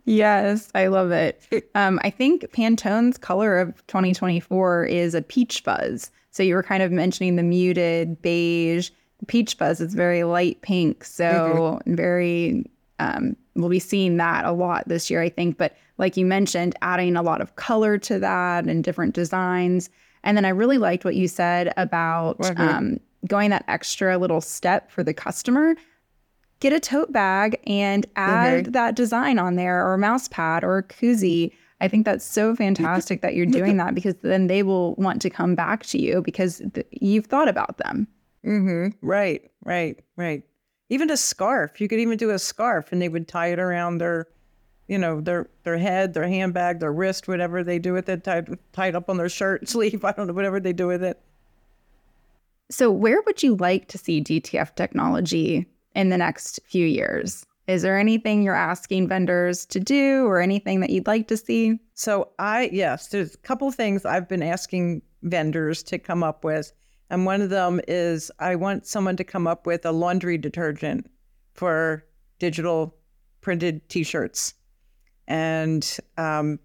[0.05, 1.69] Yes, I love it.
[1.75, 6.11] Um, I think Pantone's color of 2024 is a peach fuzz.
[6.31, 8.89] So you were kind of mentioning the muted beige.
[9.19, 11.03] The peach fuzz is very light pink.
[11.03, 11.95] So mm-hmm.
[11.95, 12.65] very,
[12.97, 15.57] um, we'll be seeing that a lot this year, I think.
[15.57, 19.89] But like you mentioned, adding a lot of color to that and different designs.
[20.23, 22.61] And then I really liked what you said about mm-hmm.
[22.61, 25.75] um, going that extra little step for the customer,
[26.59, 28.71] get a tote bag and add mm-hmm.
[28.71, 31.51] that design on there or a mouse pad or a koozie.
[31.81, 35.29] I think that's so fantastic that you're doing that because then they will want to
[35.29, 38.07] come back to you because th- you've thought about them.
[38.45, 39.05] Mm-hmm.
[39.05, 40.43] Right, right, right.
[40.89, 41.81] Even a scarf.
[41.81, 44.27] You could even do a scarf and they would tie it around their,
[44.87, 48.57] you know, their their head, their handbag, their wrist, whatever they do with it, tied
[48.71, 50.05] tied up on their shirt sleeve.
[50.05, 51.19] I don't know, whatever they do with it.
[52.71, 57.45] So, where would you like to see DTF technology in the next few years?
[57.67, 61.79] Is there anything you're asking vendors to do or anything that you'd like to see?
[61.93, 66.71] So, I, yes, there's a couple things I've been asking vendors to come up with.
[67.11, 71.09] And one of them is I want someone to come up with a laundry detergent
[71.53, 72.03] for
[72.39, 72.97] digital
[73.41, 74.55] printed t shirts.
[75.27, 76.59] And um,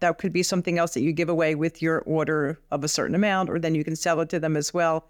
[0.00, 3.14] that could be something else that you give away with your order of a certain
[3.14, 5.08] amount, or then you can sell it to them as well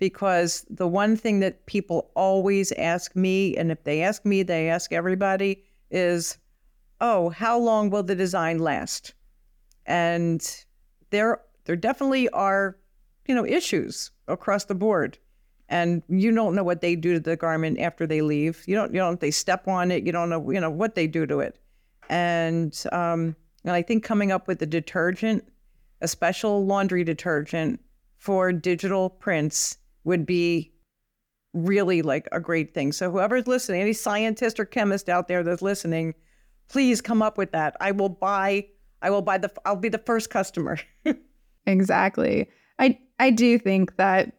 [0.00, 4.68] because the one thing that people always ask me, and if they ask me, they
[4.68, 6.38] ask everybody, is,
[7.00, 9.14] oh, how long will the design last?
[9.86, 10.42] And
[11.10, 12.76] there, there definitely are,
[13.26, 15.18] you know, issues across the board.
[15.68, 18.64] And you don't know what they do to the garment after they leave.
[18.66, 20.04] You don't, you don't, they step on it.
[20.04, 21.58] You don't know, you know, what they do to it.
[22.08, 25.46] And, um, and I think coming up with a detergent,
[26.00, 27.80] a special laundry detergent
[28.16, 30.72] for digital prints would be
[31.52, 32.92] really like a great thing.
[32.92, 36.14] So whoever's listening, any scientist or chemist out there that's listening,
[36.68, 37.76] please come up with that.
[37.80, 38.66] I will buy
[39.02, 40.78] I will buy the I'll be the first customer.
[41.66, 42.48] exactly.
[42.78, 44.32] I I do think that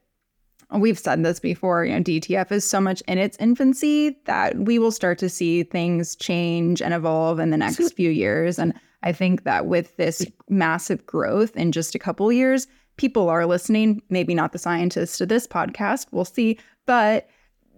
[0.74, 4.80] we've said this before, you know, DTF is so much in its infancy that we
[4.80, 8.58] will start to see things change and evolve in the next few years.
[8.58, 12.67] And I think that with this massive growth in just a couple years,
[13.02, 17.28] people are listening, maybe not the scientists to this podcast, we'll see, but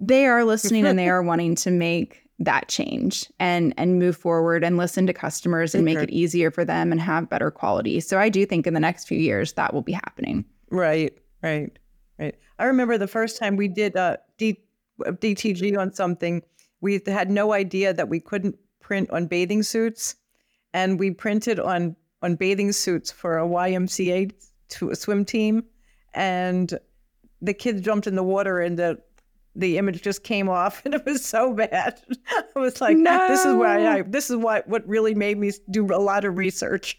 [0.01, 4.65] they are listening and they are wanting to make that change and and move forward
[4.65, 8.01] and listen to customers and make it easier for them and have better quality.
[8.01, 10.43] So I do think in the next few years that will be happening.
[10.69, 11.71] Right, right,
[12.19, 12.35] right.
[12.59, 14.57] I remember the first time we did uh, D,
[14.99, 16.41] DTG on something,
[16.81, 20.15] we had no idea that we couldn't print on bathing suits,
[20.73, 24.33] and we printed on on bathing suits for a YMCA
[24.73, 25.63] to a swim team,
[26.13, 26.77] and
[27.41, 28.99] the kids jumped in the water and the
[29.55, 32.01] the image just came off and it was so bad.
[32.55, 33.27] I was like, no.
[33.27, 36.37] this is why I this is what what really made me do a lot of
[36.37, 36.97] research.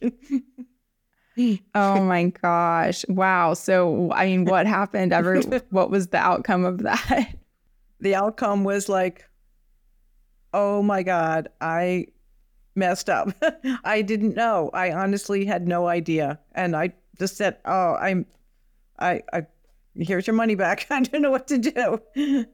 [1.74, 3.04] oh my gosh.
[3.08, 3.54] Wow.
[3.54, 7.34] So I mean what happened ever what was the outcome of that?
[8.00, 9.28] The outcome was like
[10.52, 12.06] oh my god, I
[12.76, 13.30] messed up.
[13.84, 14.70] I didn't know.
[14.72, 16.38] I honestly had no idea.
[16.52, 18.26] And I just said, "Oh, I'm
[18.98, 19.46] I I
[19.96, 20.86] here's your money back.
[20.90, 22.46] I don't know what to do.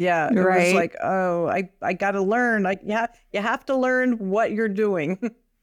[0.00, 0.68] Yeah, it right.
[0.68, 2.62] was like, oh, I, I got to learn.
[2.62, 5.18] Like, yeah, you have to learn what you're doing.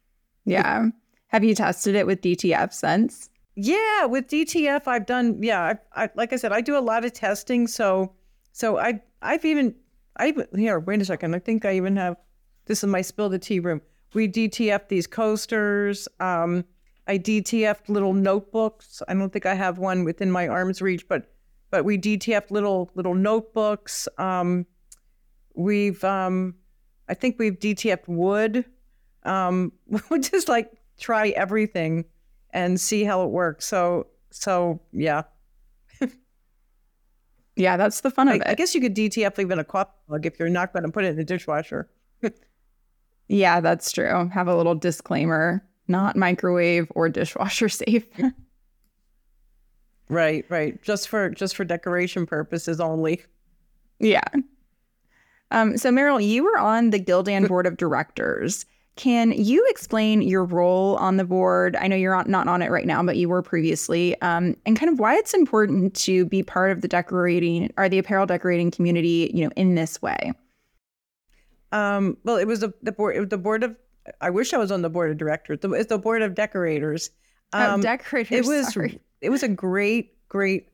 [0.46, 0.90] yeah.
[1.30, 3.32] Have you tested it with DTF since?
[3.56, 5.42] Yeah, with DTF, I've done.
[5.42, 7.66] Yeah, I, I like I said, I do a lot of testing.
[7.66, 8.14] So,
[8.52, 9.74] so I, I've even,
[10.18, 10.80] I here.
[10.80, 11.34] Wait a second.
[11.34, 12.18] I think I even have.
[12.68, 13.82] This is my spill the tea room.
[14.14, 16.08] We DTF these coasters.
[16.20, 16.64] Um,
[17.08, 19.02] I DTF'd little notebooks.
[19.08, 21.32] I don't think I have one within my arm's reach, but
[21.70, 24.08] but we DTF'd little little notebooks.
[24.18, 24.66] Um,
[25.56, 26.56] we've um,
[27.08, 28.66] I think we've DTF'd wood.
[29.24, 29.72] Um,
[30.10, 32.06] we just like try everything
[32.52, 33.66] and see how it works.
[33.66, 35.24] So so yeah.
[37.56, 38.44] yeah, that's the fun of I, it.
[38.48, 41.06] I guess you could DTF even a coffee mug if you're not going to put
[41.06, 41.90] it in the dishwasher.
[43.28, 44.30] yeah, that's true.
[44.34, 48.06] Have a little disclaimer not microwave or dishwasher safe.
[50.10, 50.82] right, right.
[50.84, 53.24] Just for just for decoration purposes only.
[54.00, 54.28] Yeah.
[55.52, 58.66] Um, so Meryl, you were on the Gildan board of directors.
[58.98, 61.76] Can you explain your role on the board?
[61.76, 64.92] I know you're not on it right now, but you were previously, um, and kind
[64.92, 69.32] of why it's important to be part of the decorating or the apparel decorating community,
[69.34, 70.34] you know, in this way.
[71.72, 73.30] Um, well, it was a, the board.
[73.30, 73.76] The board of
[74.22, 75.60] I wish I was on the board of directors.
[75.64, 77.12] It's the board of decorators.
[77.54, 78.46] Um, oh, decorators.
[78.46, 79.00] It was sorry.
[79.22, 80.70] it was a great, great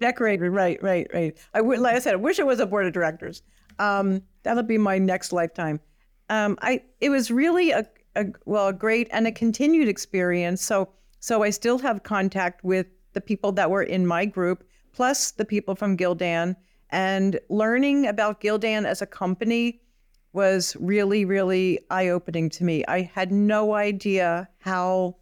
[0.00, 0.50] decorator.
[0.50, 1.36] Right, right, right.
[1.54, 3.42] I would, like I said, I wish it was a board of directors.
[3.78, 5.80] Um, that'll be my next lifetime.
[6.28, 10.62] Um, I it was really a, a well a great and a continued experience.
[10.62, 10.88] So
[11.18, 15.44] so I still have contact with the people that were in my group, plus the
[15.44, 16.56] people from Gildan,
[16.90, 19.80] and learning about Gildan as a company
[20.32, 22.84] was really, really eye opening to me.
[22.86, 25.16] I had no idea how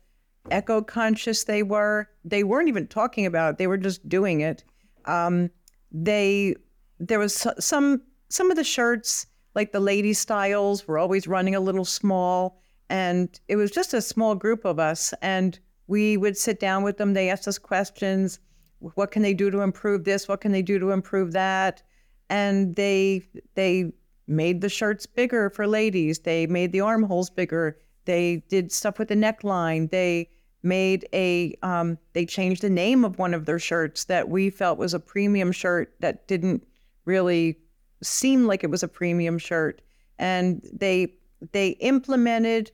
[0.51, 2.09] echo conscious they were.
[2.25, 4.65] They weren't even talking about it, they were just doing it.
[5.05, 5.51] Um,
[5.91, 6.55] they,
[6.99, 11.61] there was some, some of the shirts, like the lady styles, were always running a
[11.61, 12.61] little small.
[12.91, 15.15] And it was just a small group of us.
[15.23, 17.15] And we would sit down with them.
[17.15, 18.39] They asked us questions.
[18.81, 20.29] What can they do to improve this?
[20.29, 21.83] What can they do to improve that?
[22.31, 23.23] And they,
[23.55, 23.93] they,
[24.29, 26.21] made the shirts bigger for ladies.
[26.21, 27.79] They made the armholes bigger.
[28.05, 29.91] They did stuff with the neckline.
[29.91, 30.31] They
[30.63, 34.79] made a um, they changed the name of one of their shirts that we felt
[34.79, 36.67] was a premium shirt that didn't
[37.05, 37.59] really
[38.03, 39.81] seem like it was a premium shirt
[40.19, 41.13] and they
[41.53, 42.71] they implemented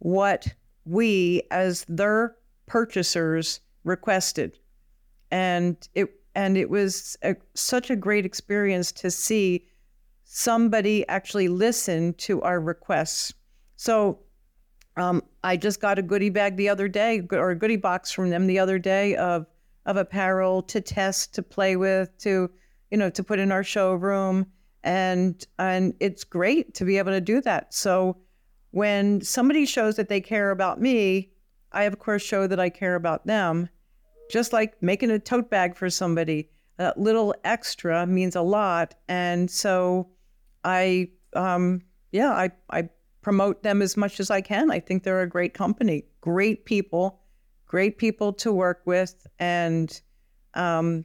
[0.00, 0.46] what
[0.84, 4.58] we as their purchasers requested
[5.30, 9.66] and it and it was a, such a great experience to see
[10.36, 13.32] somebody actually listened to our requests.
[13.76, 14.18] So
[14.96, 18.30] um, I just got a goodie bag the other day, or a goodie box from
[18.30, 19.46] them the other day of
[19.86, 22.50] of apparel to test, to play with, to
[22.90, 24.46] you know, to put in our showroom,
[24.82, 27.72] and and it's great to be able to do that.
[27.72, 28.16] So
[28.72, 31.30] when somebody shows that they care about me,
[31.70, 33.68] I of course show that I care about them.
[34.32, 39.48] Just like making a tote bag for somebody, a little extra means a lot, and
[39.48, 40.08] so
[40.64, 42.88] I, um, yeah, I, I
[43.22, 44.70] promote them as much as I can.
[44.70, 47.20] I think they're a great company, great people,
[47.66, 49.26] great people to work with.
[49.38, 50.00] And
[50.54, 51.04] um,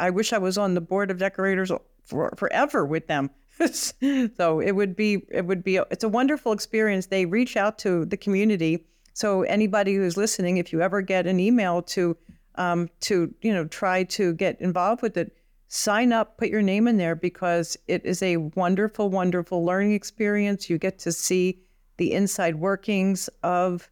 [0.00, 1.70] I wish I was on the board of decorators
[2.04, 3.30] for, forever with them.
[3.70, 7.06] so it would be, it would be, it's a wonderful experience.
[7.06, 8.86] They reach out to the community.
[9.14, 12.16] So anybody who's listening, if you ever get an email to
[12.58, 15.34] um, to you know try to get involved with it,
[15.68, 20.68] sign up, put your name in there because it is a wonderful, wonderful learning experience.
[20.68, 21.60] You get to see
[21.98, 23.90] the inside workings of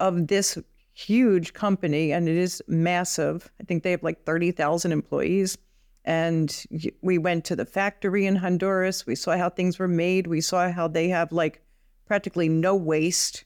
[0.00, 0.58] of this
[0.92, 3.50] huge company, and it is massive.
[3.60, 5.56] I think they have like thirty thousand employees.
[6.04, 6.64] And
[7.02, 9.06] we went to the factory in Honduras.
[9.06, 10.26] We saw how things were made.
[10.26, 11.60] We saw how they have like
[12.06, 13.44] practically no waste.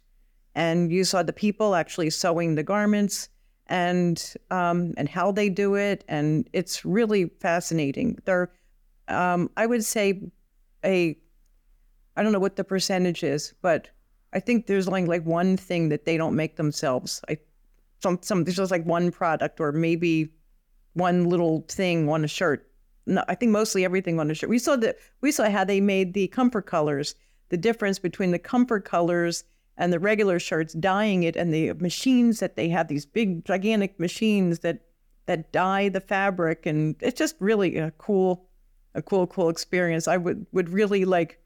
[0.55, 3.29] And you saw the people actually sewing the garments
[3.67, 8.19] and um, and how they do it, and it's really fascinating.
[8.25, 8.51] They're,
[9.09, 10.31] um, I would say,
[10.85, 11.17] a,
[12.17, 13.89] I don't know what the percentage is, but
[14.33, 17.23] I think there's like like one thing that they don't make themselves.
[17.29, 17.39] I,
[18.03, 20.31] some some there's just like one product or maybe
[20.95, 22.69] one little thing on a shirt.
[23.07, 24.51] No, I think mostly everything on a shirt.
[24.51, 27.15] We saw that we saw how they made the comfort colors,
[27.49, 29.45] the difference between the comfort colors
[29.83, 33.99] and the regular shirts dyeing it and the machines that they have these big gigantic
[33.99, 34.79] machines that
[35.27, 38.47] that dye the fabric and it's just really a cool
[38.95, 40.07] a cool cool experience.
[40.07, 41.41] I would would really like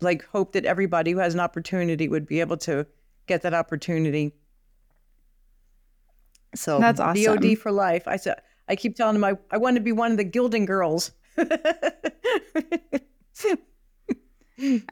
[0.00, 2.86] like hope that everybody who has an opportunity would be able to
[3.26, 4.32] get that opportunity.
[6.54, 7.36] So that's awesome.
[7.36, 8.08] bod for life.
[8.08, 8.40] I said
[8.70, 11.12] i keep telling them i, I want to be one of the Gildan girls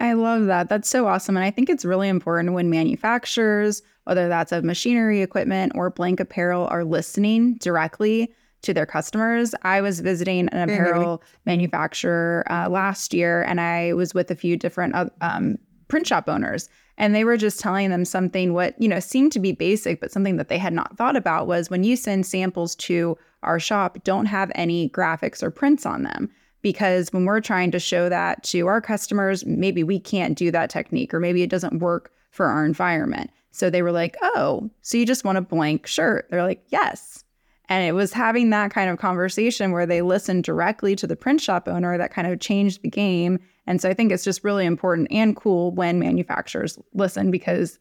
[0.01, 0.69] I love that.
[0.69, 1.37] That's so awesome.
[1.37, 6.21] And I think it's really important when manufacturers, whether that's of machinery, equipment, or blank
[6.21, 9.55] apparel, are listening directly to their customers.
[9.62, 11.41] I was visiting an apparel mm-hmm.
[11.47, 15.59] manufacturer uh, last year and I was with a few different um,
[15.89, 19.39] print shop owners and they were just telling them something what you know seemed to
[19.39, 22.75] be basic but something that they had not thought about was when you send samples
[22.75, 26.29] to our shop don't have any graphics or prints on them
[26.67, 30.69] because when we're trying to show that to our customers, maybe we can't do that
[30.69, 33.31] technique or maybe it doesn't work for our environment.
[33.53, 36.27] So they were like, oh, so you just want a blank shirt?
[36.29, 37.23] They're like, yes.
[37.69, 41.41] And it was having that kind of conversation where they listened directly to the print
[41.41, 43.39] shop owner that kind of changed the game.
[43.69, 47.79] And so I think it's just really important and cool when manufacturers listen because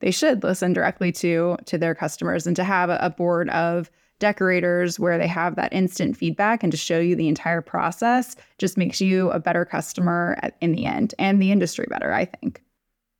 [0.00, 4.98] they should listen directly to to their customers and to have a, board of decorators
[4.98, 9.00] where they have that instant feedback and to show you the entire process just makes
[9.00, 12.62] you a better customer at, in the end and the industry better, I think.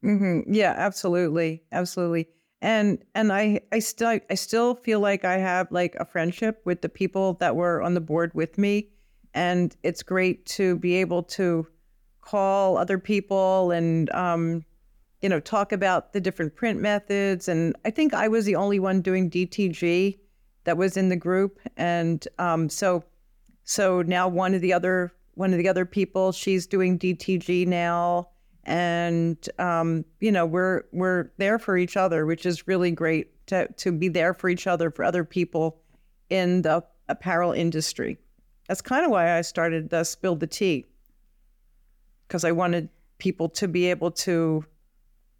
[0.04, 0.52] Mm-hmm.
[0.52, 2.28] Yeah, absolutely, absolutely.
[2.62, 6.80] And and I I still I still feel like I have like a friendship with
[6.80, 8.88] the people that were on the board with me,
[9.34, 11.66] and it's great to be able to
[12.22, 14.64] call other people and um,
[15.20, 17.46] you know talk about the different print methods.
[17.46, 20.18] And I think I was the only one doing DTG
[20.66, 23.04] that was in the group, and um, so
[23.64, 28.28] so now one of the other one of the other people she's doing DTG now,
[28.64, 33.68] and um, you know we're we're there for each other, which is really great to
[33.78, 35.80] to be there for each other for other people
[36.30, 38.18] in the apparel industry.
[38.68, 40.84] That's kind of why I started the Spill the Tea
[42.26, 42.88] because I wanted
[43.18, 44.64] people to be able to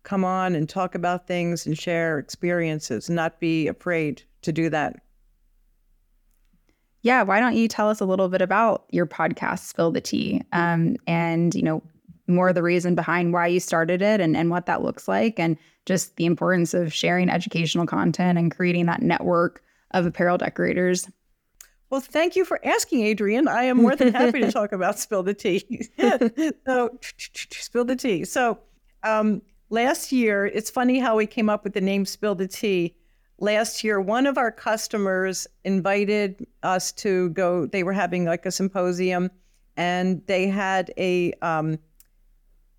[0.05, 5.01] come on and talk about things and share experiences, not be afraid to do that
[7.07, 10.43] yeah, why don't you tell us a little bit about your podcast, Spill the Tea,
[10.53, 11.81] um, and you know
[12.27, 15.39] more of the reason behind why you started it and, and what that looks like,
[15.39, 21.09] and just the importance of sharing educational content and creating that network of apparel decorators.
[21.91, 23.47] Well, thank you for asking, Adrienne.
[23.47, 25.89] I am more than happy to talk about Spill the Tea.
[26.67, 26.99] so,
[27.53, 28.25] Spill the Tea.
[28.25, 28.59] So,
[29.05, 32.97] um, last year, it's funny how we came up with the name Spill the Tea
[33.39, 37.67] last year, one of our customers invited us to go.
[37.67, 39.31] They were having like a symposium,
[39.77, 41.79] and they had a um,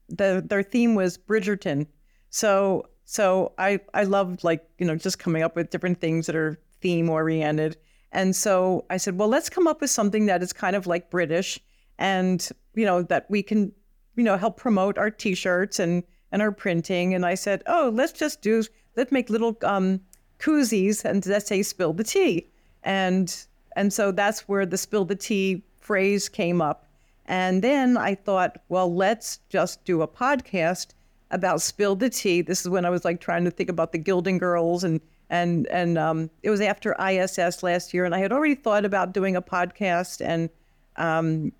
[0.09, 1.87] the their theme was Bridgerton.
[2.29, 6.35] So so I I loved like you know just coming up with different things that
[6.35, 7.77] are theme oriented.
[8.11, 11.09] And so I said, well, let's come up with something that is kind of like
[11.09, 11.59] British,
[11.99, 13.71] and you know that we can
[14.15, 17.13] you know help promote our T-shirts and and our printing.
[17.13, 18.63] And I said, oh, let's just do
[18.95, 20.01] let's make little um,
[20.39, 22.47] koozies and that say spill the tea.
[22.83, 23.35] And
[23.75, 26.85] and so that's where the spill the tea phrase came up.
[27.25, 30.87] And then I thought, well, let's just do a podcast
[31.29, 32.41] about spill the tea.
[32.41, 35.67] This is when I was like trying to think about the Gildan Girls and and
[35.67, 39.35] and um, it was after ISS last year, and I had already thought about doing
[39.35, 40.49] a podcast and
[40.95, 41.51] um,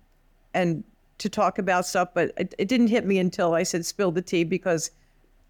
[0.54, 0.82] and
[1.18, 4.22] to talk about stuff, but it, it didn't hit me until I said spill the
[4.22, 4.90] tea because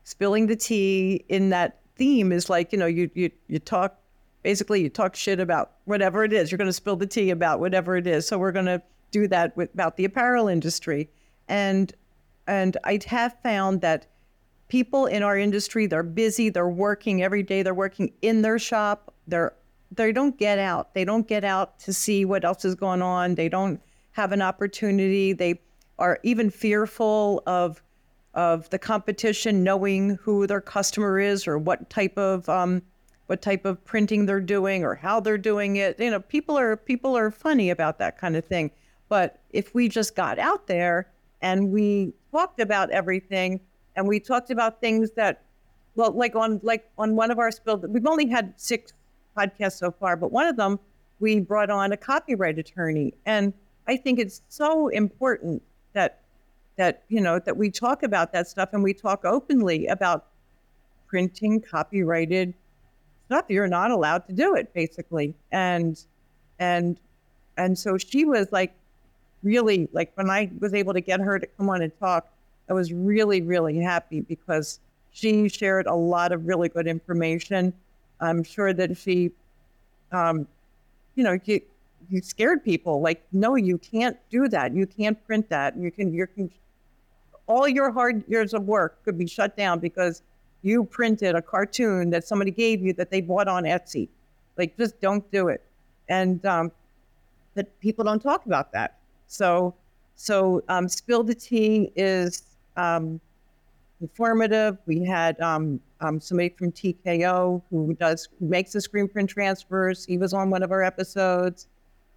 [0.04, 3.98] spilling the tea in that theme is like you know you you you talk
[4.42, 7.60] basically you talk shit about whatever it is you're going to spill the tea about
[7.60, 8.80] whatever it is so we're going to
[9.10, 11.08] do that with about the apparel industry
[11.48, 11.92] and
[12.46, 14.06] and i have found that
[14.68, 19.12] people in our industry they're busy they're working every day they're working in their shop
[19.26, 19.52] they're
[19.90, 20.94] they don't get out.
[20.94, 23.34] They don't get out to see what else is going on.
[23.34, 23.80] They don't
[24.12, 25.32] have an opportunity.
[25.32, 25.60] They
[25.98, 27.82] are even fearful of
[28.38, 32.80] of the competition, knowing who their customer is or what type of um,
[33.26, 35.98] what type of printing they're doing or how they're doing it.
[35.98, 38.70] You know, people are people are funny about that kind of thing.
[39.08, 41.10] But if we just got out there
[41.42, 43.58] and we talked about everything
[43.96, 45.42] and we talked about things that
[45.96, 48.92] well like on like on one of our spills we've only had six
[49.36, 50.78] podcasts so far but one of them
[51.20, 53.52] we brought on a copyright attorney and
[53.86, 55.62] i think it's so important
[55.94, 56.20] that
[56.78, 60.26] that you know that we talk about that stuff and we talk openly about
[61.06, 62.54] printing copyrighted
[63.26, 63.44] stuff.
[63.48, 65.34] You're not allowed to do it basically.
[65.52, 66.02] And
[66.58, 66.98] and
[67.58, 68.74] and so she was like
[69.44, 72.26] really like when i was able to get her to come on and talk
[72.68, 74.80] i was really really happy because
[75.18, 77.72] she shared a lot of really good information.
[78.20, 79.32] I'm sure that she
[80.12, 80.46] um
[81.14, 81.60] you know you,
[82.08, 84.74] you scared people like no you can't do that.
[84.74, 85.76] You can't print that.
[85.76, 86.50] You can you can
[87.48, 90.22] all your hard years of work could be shut down because
[90.62, 94.08] you printed a cartoon that somebody gave you that they bought on Etsy.
[94.56, 95.62] Like, just don't do it.
[96.08, 96.72] And um,
[97.54, 98.98] that people don't talk about that.
[99.26, 99.74] So,
[100.14, 102.42] so um, Spill the Tea is
[102.76, 103.20] um,
[104.00, 104.78] informative.
[104.86, 110.04] We had um, um, somebody from TKO who does who makes the screen print transfers.
[110.04, 111.66] He was on one of our episodes.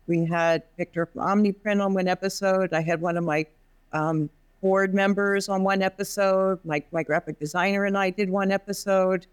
[0.08, 2.74] We had Victor from OmniPrint on one episode.
[2.74, 3.46] I had one of my
[3.94, 4.30] um,
[4.62, 6.60] board members on one episode.
[6.64, 9.28] My, my graphic designer and I did one episode.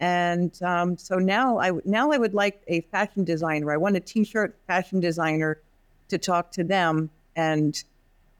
[0.00, 3.70] And um, so now I now I would like a fashion designer.
[3.70, 5.60] I want a t-shirt fashion designer
[6.08, 7.82] to talk to them and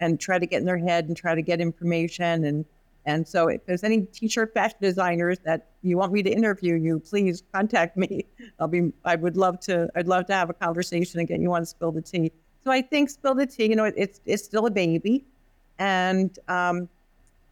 [0.00, 2.64] and try to get in their head and try to get information and
[3.06, 7.00] and so if there's any t-shirt fashion designers that you want me to interview you,
[7.00, 8.26] please contact me.
[8.58, 11.52] I'll be I would love to I'd love to have a conversation and get you
[11.52, 12.32] on Spill the Tea.
[12.64, 15.24] So I think Spill the Tea, you know, it's it's still a baby.
[15.80, 16.88] And, um,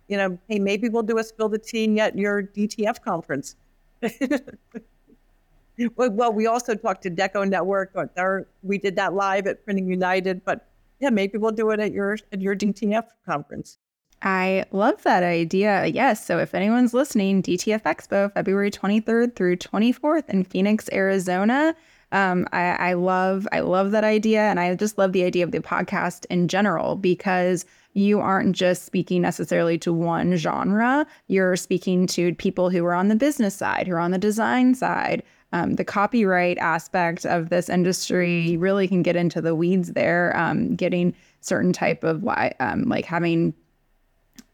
[0.06, 3.56] you know, hey, maybe we'll do a spill the tea at your DTF conference.
[5.96, 8.46] well, we also talked to DecoNetwork.
[8.62, 10.68] We did that live at Printing United, but
[11.00, 13.78] yeah, maybe we'll do it at your at your DTF conference.
[14.22, 15.86] I love that idea.
[15.86, 16.24] Yes.
[16.26, 21.76] So if anyone's listening, DTF Expo, February 23rd through 24th in Phoenix, Arizona.
[22.10, 25.52] Um, I, I love I love that idea, and I just love the idea of
[25.52, 27.66] the podcast in general because
[27.98, 31.06] you aren't just speaking necessarily to one genre.
[31.26, 34.74] You're speaking to people who are on the business side, who are on the design
[34.74, 35.22] side.
[35.52, 40.36] Um, the copyright aspect of this industry really can get into the weeds there.
[40.36, 42.26] Um, getting certain type of
[42.60, 43.54] um, like having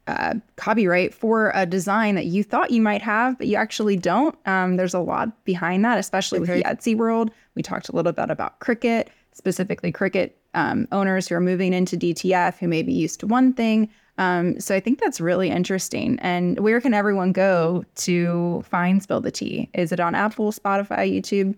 [0.07, 4.37] uh, copyright for a design that you thought you might have, but you actually don't.
[4.47, 7.31] Um, there's a lot behind that, especially with the Etsy world.
[7.55, 11.97] We talked a little bit about Cricut, specifically Cricut um, owners who are moving into
[11.97, 13.91] DTF who may be used to one thing.
[14.17, 16.19] Um, so I think that's really interesting.
[16.21, 19.69] And where can everyone go to find Spill the Tea?
[19.75, 21.57] Is it on Apple, Spotify, YouTube?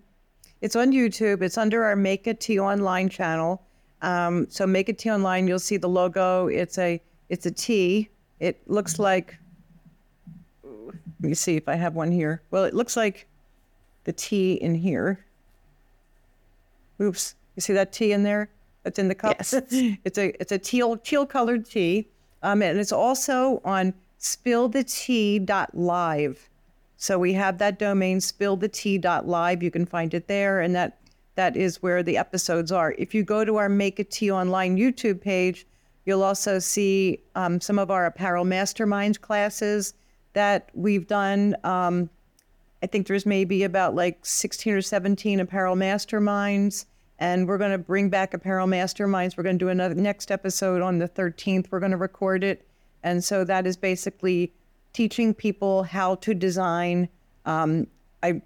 [0.62, 1.42] It's on YouTube.
[1.42, 3.62] It's under our Make a Tee Online channel.
[4.02, 6.46] Um, so Make a Tee Online, you'll see the logo.
[6.46, 8.08] It's a it's a T.
[8.40, 9.36] It looks like.
[10.64, 12.42] Let me see if I have one here.
[12.50, 13.26] Well, it looks like
[14.04, 15.24] the T in here.
[17.00, 18.48] Oops, you see that T in there?
[18.86, 19.34] That's in the cup.
[19.40, 19.52] Yes.
[20.04, 22.06] it's a it's a teal teal colored tea,
[22.44, 26.48] um, and it's also on spillthetea.live.
[26.96, 29.60] So we have that domain spillthetea.live.
[29.60, 30.98] You can find it there, and that
[31.34, 32.94] that is where the episodes are.
[32.96, 35.66] If you go to our Make a Tee Online YouTube page,
[36.04, 39.94] you'll also see um, some of our apparel masterminds classes
[40.34, 41.56] that we've done.
[41.64, 42.08] Um,
[42.84, 46.84] I think there's maybe about like 16 or 17 apparel masterminds
[47.18, 49.36] and we're going to bring back apparel masterminds.
[49.36, 52.66] We're going to do another next episode on the 13th we're going to record it.
[53.02, 54.52] And so that is basically
[54.92, 57.08] teaching people how to design.
[57.44, 57.86] Um,
[58.22, 58.40] i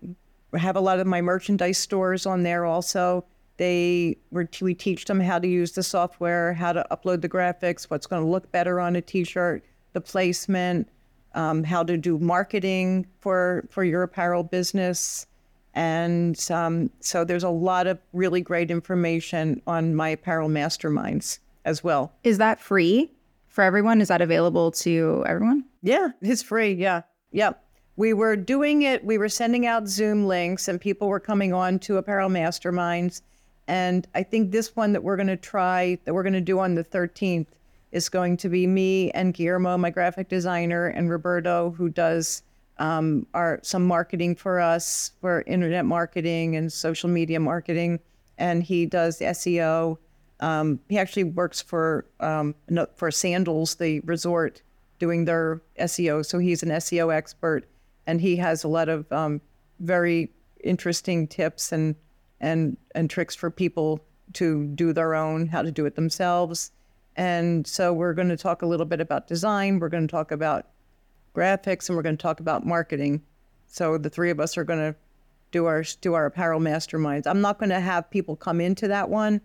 [0.54, 3.24] have a lot of my merchandise stores on there also.
[3.56, 8.06] They we teach them how to use the software how to upload the graphics what's
[8.06, 9.62] going to look better on a t-shirt
[9.92, 10.88] the placement
[11.34, 15.26] um, how to do marketing for for your apparel business
[15.74, 21.84] and um, so there's a lot of really great information on my apparel masterminds as
[21.84, 22.12] well.
[22.24, 23.10] Is that free
[23.48, 24.00] for everyone?
[24.00, 25.64] Is that available to everyone?
[25.82, 26.72] Yeah, it's free.
[26.72, 27.02] Yeah.
[27.32, 27.62] Yep.
[27.96, 31.78] We were doing it, we were sending out Zoom links and people were coming on
[31.80, 33.20] to apparel masterminds.
[33.68, 36.58] And I think this one that we're going to try, that we're going to do
[36.58, 37.46] on the 13th,
[37.92, 42.42] is going to be me and Guillermo, my graphic designer, and Roberto, who does
[42.80, 48.00] um, our some marketing for us for internet marketing and social media marketing,
[48.38, 49.98] and he does SEO.
[50.40, 52.54] Um, he actually works for um,
[52.96, 54.62] for Sandals, the resort,
[54.98, 56.24] doing their SEO.
[56.24, 57.68] So he's an SEO expert,
[58.06, 59.42] and he has a lot of um,
[59.78, 60.32] very
[60.64, 61.94] interesting tips and
[62.40, 64.00] and and tricks for people
[64.32, 66.70] to do their own, how to do it themselves.
[67.14, 69.80] And so we're going to talk a little bit about design.
[69.80, 70.66] We're going to talk about
[71.34, 73.22] graphics, and we're going to talk about marketing.
[73.66, 74.96] So the three of us are going to
[75.50, 77.26] do our do our apparel masterminds.
[77.26, 79.40] I'm not going to have people come into that one.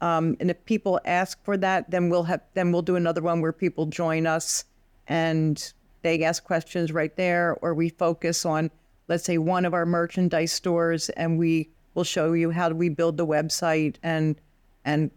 [0.00, 3.40] Um, and if people ask for that, then we'll have then we'll do another one
[3.40, 4.64] where people join us
[5.06, 5.72] and
[6.02, 8.70] they ask questions right there, or we focus on,
[9.08, 12.88] let's say, one of our merchandise stores, and we will show you how do we
[12.88, 14.40] build the website and
[14.84, 15.10] and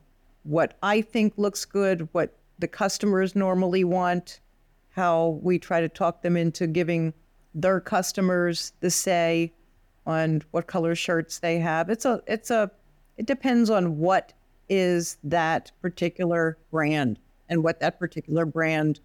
[0.43, 4.39] what I think looks good, what the customers normally want,
[4.91, 7.13] how we try to talk them into giving
[7.53, 9.53] their customers the say
[10.05, 11.89] on what color shirts they have.
[11.89, 12.71] It's a it's a
[13.17, 14.33] it depends on what
[14.69, 17.19] is that particular brand
[17.49, 18.99] and what that particular brand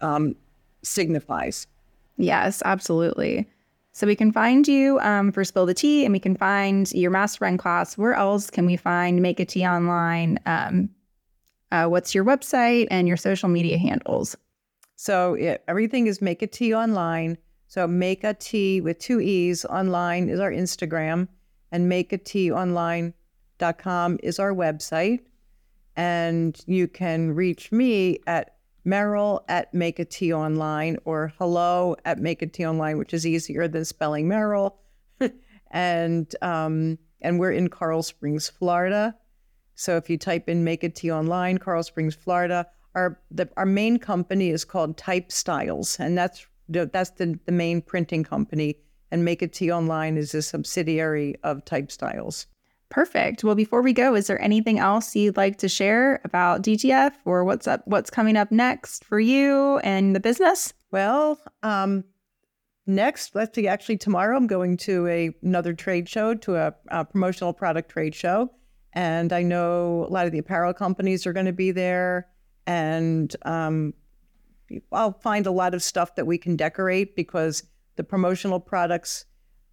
[0.00, 0.36] um,
[0.82, 1.66] signifies.
[2.16, 3.48] Yes, absolutely.
[3.92, 7.10] So we can find you um, for Spill the Tea and we can find your
[7.10, 7.98] mastermind class.
[7.98, 10.38] Where else can we find Make a Tee online?
[10.46, 10.90] Um,
[11.72, 14.36] uh, what's your website and your social media handles?
[15.02, 17.38] So it, everything is Make a Tee online.
[17.68, 21.26] So Make a Tee with two E's online is our Instagram,
[21.72, 25.20] and Make a Tee online.com is our website.
[25.96, 32.18] And you can reach me at Meryl at Make a Tee Online or hello at
[32.18, 34.74] Make a Tee Online, which is easier than spelling Meryl.
[35.70, 39.16] and um, and we're in Coral Springs, Florida.
[39.76, 43.66] So if you type in Make a Tee Online, Coral Springs, Florida, our the, our
[43.66, 48.76] main company is called Type Styles, and that's the, that's the, the main printing company.
[49.12, 52.46] And Make It Tee Online is a subsidiary of Type Styles.
[52.90, 53.44] Perfect.
[53.44, 57.44] Well, before we go, is there anything else you'd like to share about DTF or
[57.44, 60.74] what's up, what's coming up next for you and the business?
[60.90, 62.04] Well, um,
[62.86, 63.68] next, let's see.
[63.68, 68.14] Actually, tomorrow I'm going to a another trade show, to a, a promotional product trade
[68.14, 68.50] show,
[68.92, 72.26] and I know a lot of the apparel companies are going to be there,
[72.70, 73.94] and um,
[74.92, 77.64] I'll find a lot of stuff that we can decorate because
[77.96, 79.24] the promotional products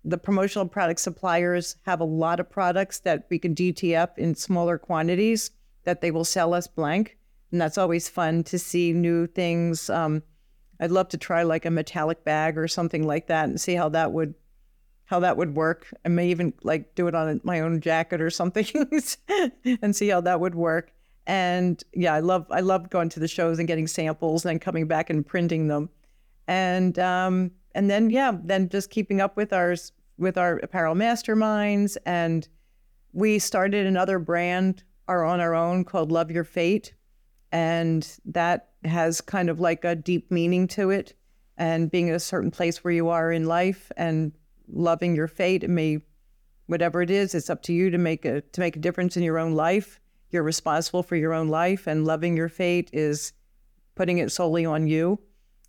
[0.04, 4.78] the promotional product suppliers have a lot of products that we can DTF in smaller
[4.78, 5.52] quantities
[5.84, 7.18] that they will sell us blank.
[7.52, 9.89] And that's always fun to see new things.
[9.89, 10.24] Um,
[10.80, 13.89] I'd love to try like a metallic bag or something like that and see how
[13.89, 14.34] that would
[15.06, 15.93] how that would work.
[16.06, 18.66] I may even like do it on my own jacket or something
[19.82, 20.91] and see how that would work.
[21.28, 24.88] And yeah, I love I love going to the shows and getting samples and coming
[24.88, 25.90] back and printing them.
[26.48, 31.98] And um, and then yeah, then just keeping up with ours with our apparel masterminds.
[32.06, 32.48] And
[33.12, 36.94] we started another brand are on our own called Love Your Fate.
[37.52, 41.14] And that has kind of like a deep meaning to it.
[41.58, 44.32] And being at a certain place where you are in life and
[44.70, 46.00] loving your fate, it may
[46.68, 49.24] whatever it is, it's up to you to make a to make a difference in
[49.24, 50.00] your own life.
[50.30, 53.34] You're responsible for your own life and loving your fate is
[53.96, 55.20] putting it solely on you.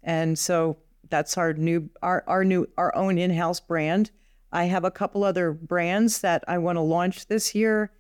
[0.03, 0.79] And so
[1.11, 4.11] that's our new our, our new our own in-house brand
[4.53, 7.91] I have a couple other brands that I want to launch this year.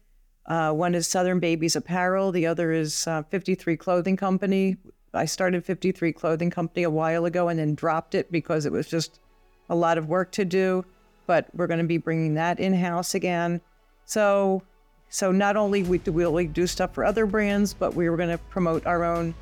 [0.46, 2.32] Uh, one is Southern Babies Apparel.
[2.32, 4.76] The other is uh, 53 Clothing Company.
[5.12, 8.88] I started 53 Clothing Company a while ago and then dropped it because it was
[8.88, 9.20] just
[9.68, 10.84] a lot of work to do.
[11.26, 13.60] But we're going to be bringing that in house again.
[14.06, 14.62] So,
[15.10, 18.30] so not only we do we do stuff for other brands, but we were going
[18.30, 19.34] to promote our own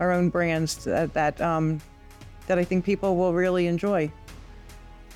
[0.00, 1.80] our own brands that that, um,
[2.46, 4.10] that I think people will really enjoy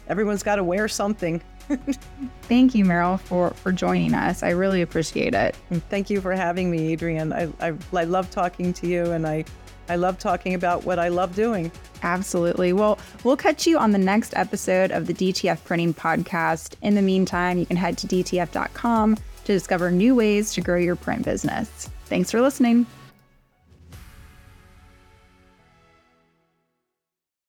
[0.09, 1.41] everyone's got to wear something.
[2.43, 4.43] Thank you, Meryl, for for joining us.
[4.43, 5.55] I really appreciate it.
[5.91, 7.33] Thank you for having me, Adrienne.
[7.33, 9.45] I, I, I love talking to you, and I
[9.89, 11.71] I love talking about what I love doing.
[12.03, 12.73] Absolutely.
[12.73, 16.75] Well, we'll catch you on the next episode of the DTF Printing Podcast.
[16.81, 19.17] In the meantime, you can head to DTF.com
[19.49, 21.89] to discover new ways to grow your print business.
[22.05, 22.87] Thanks for listening.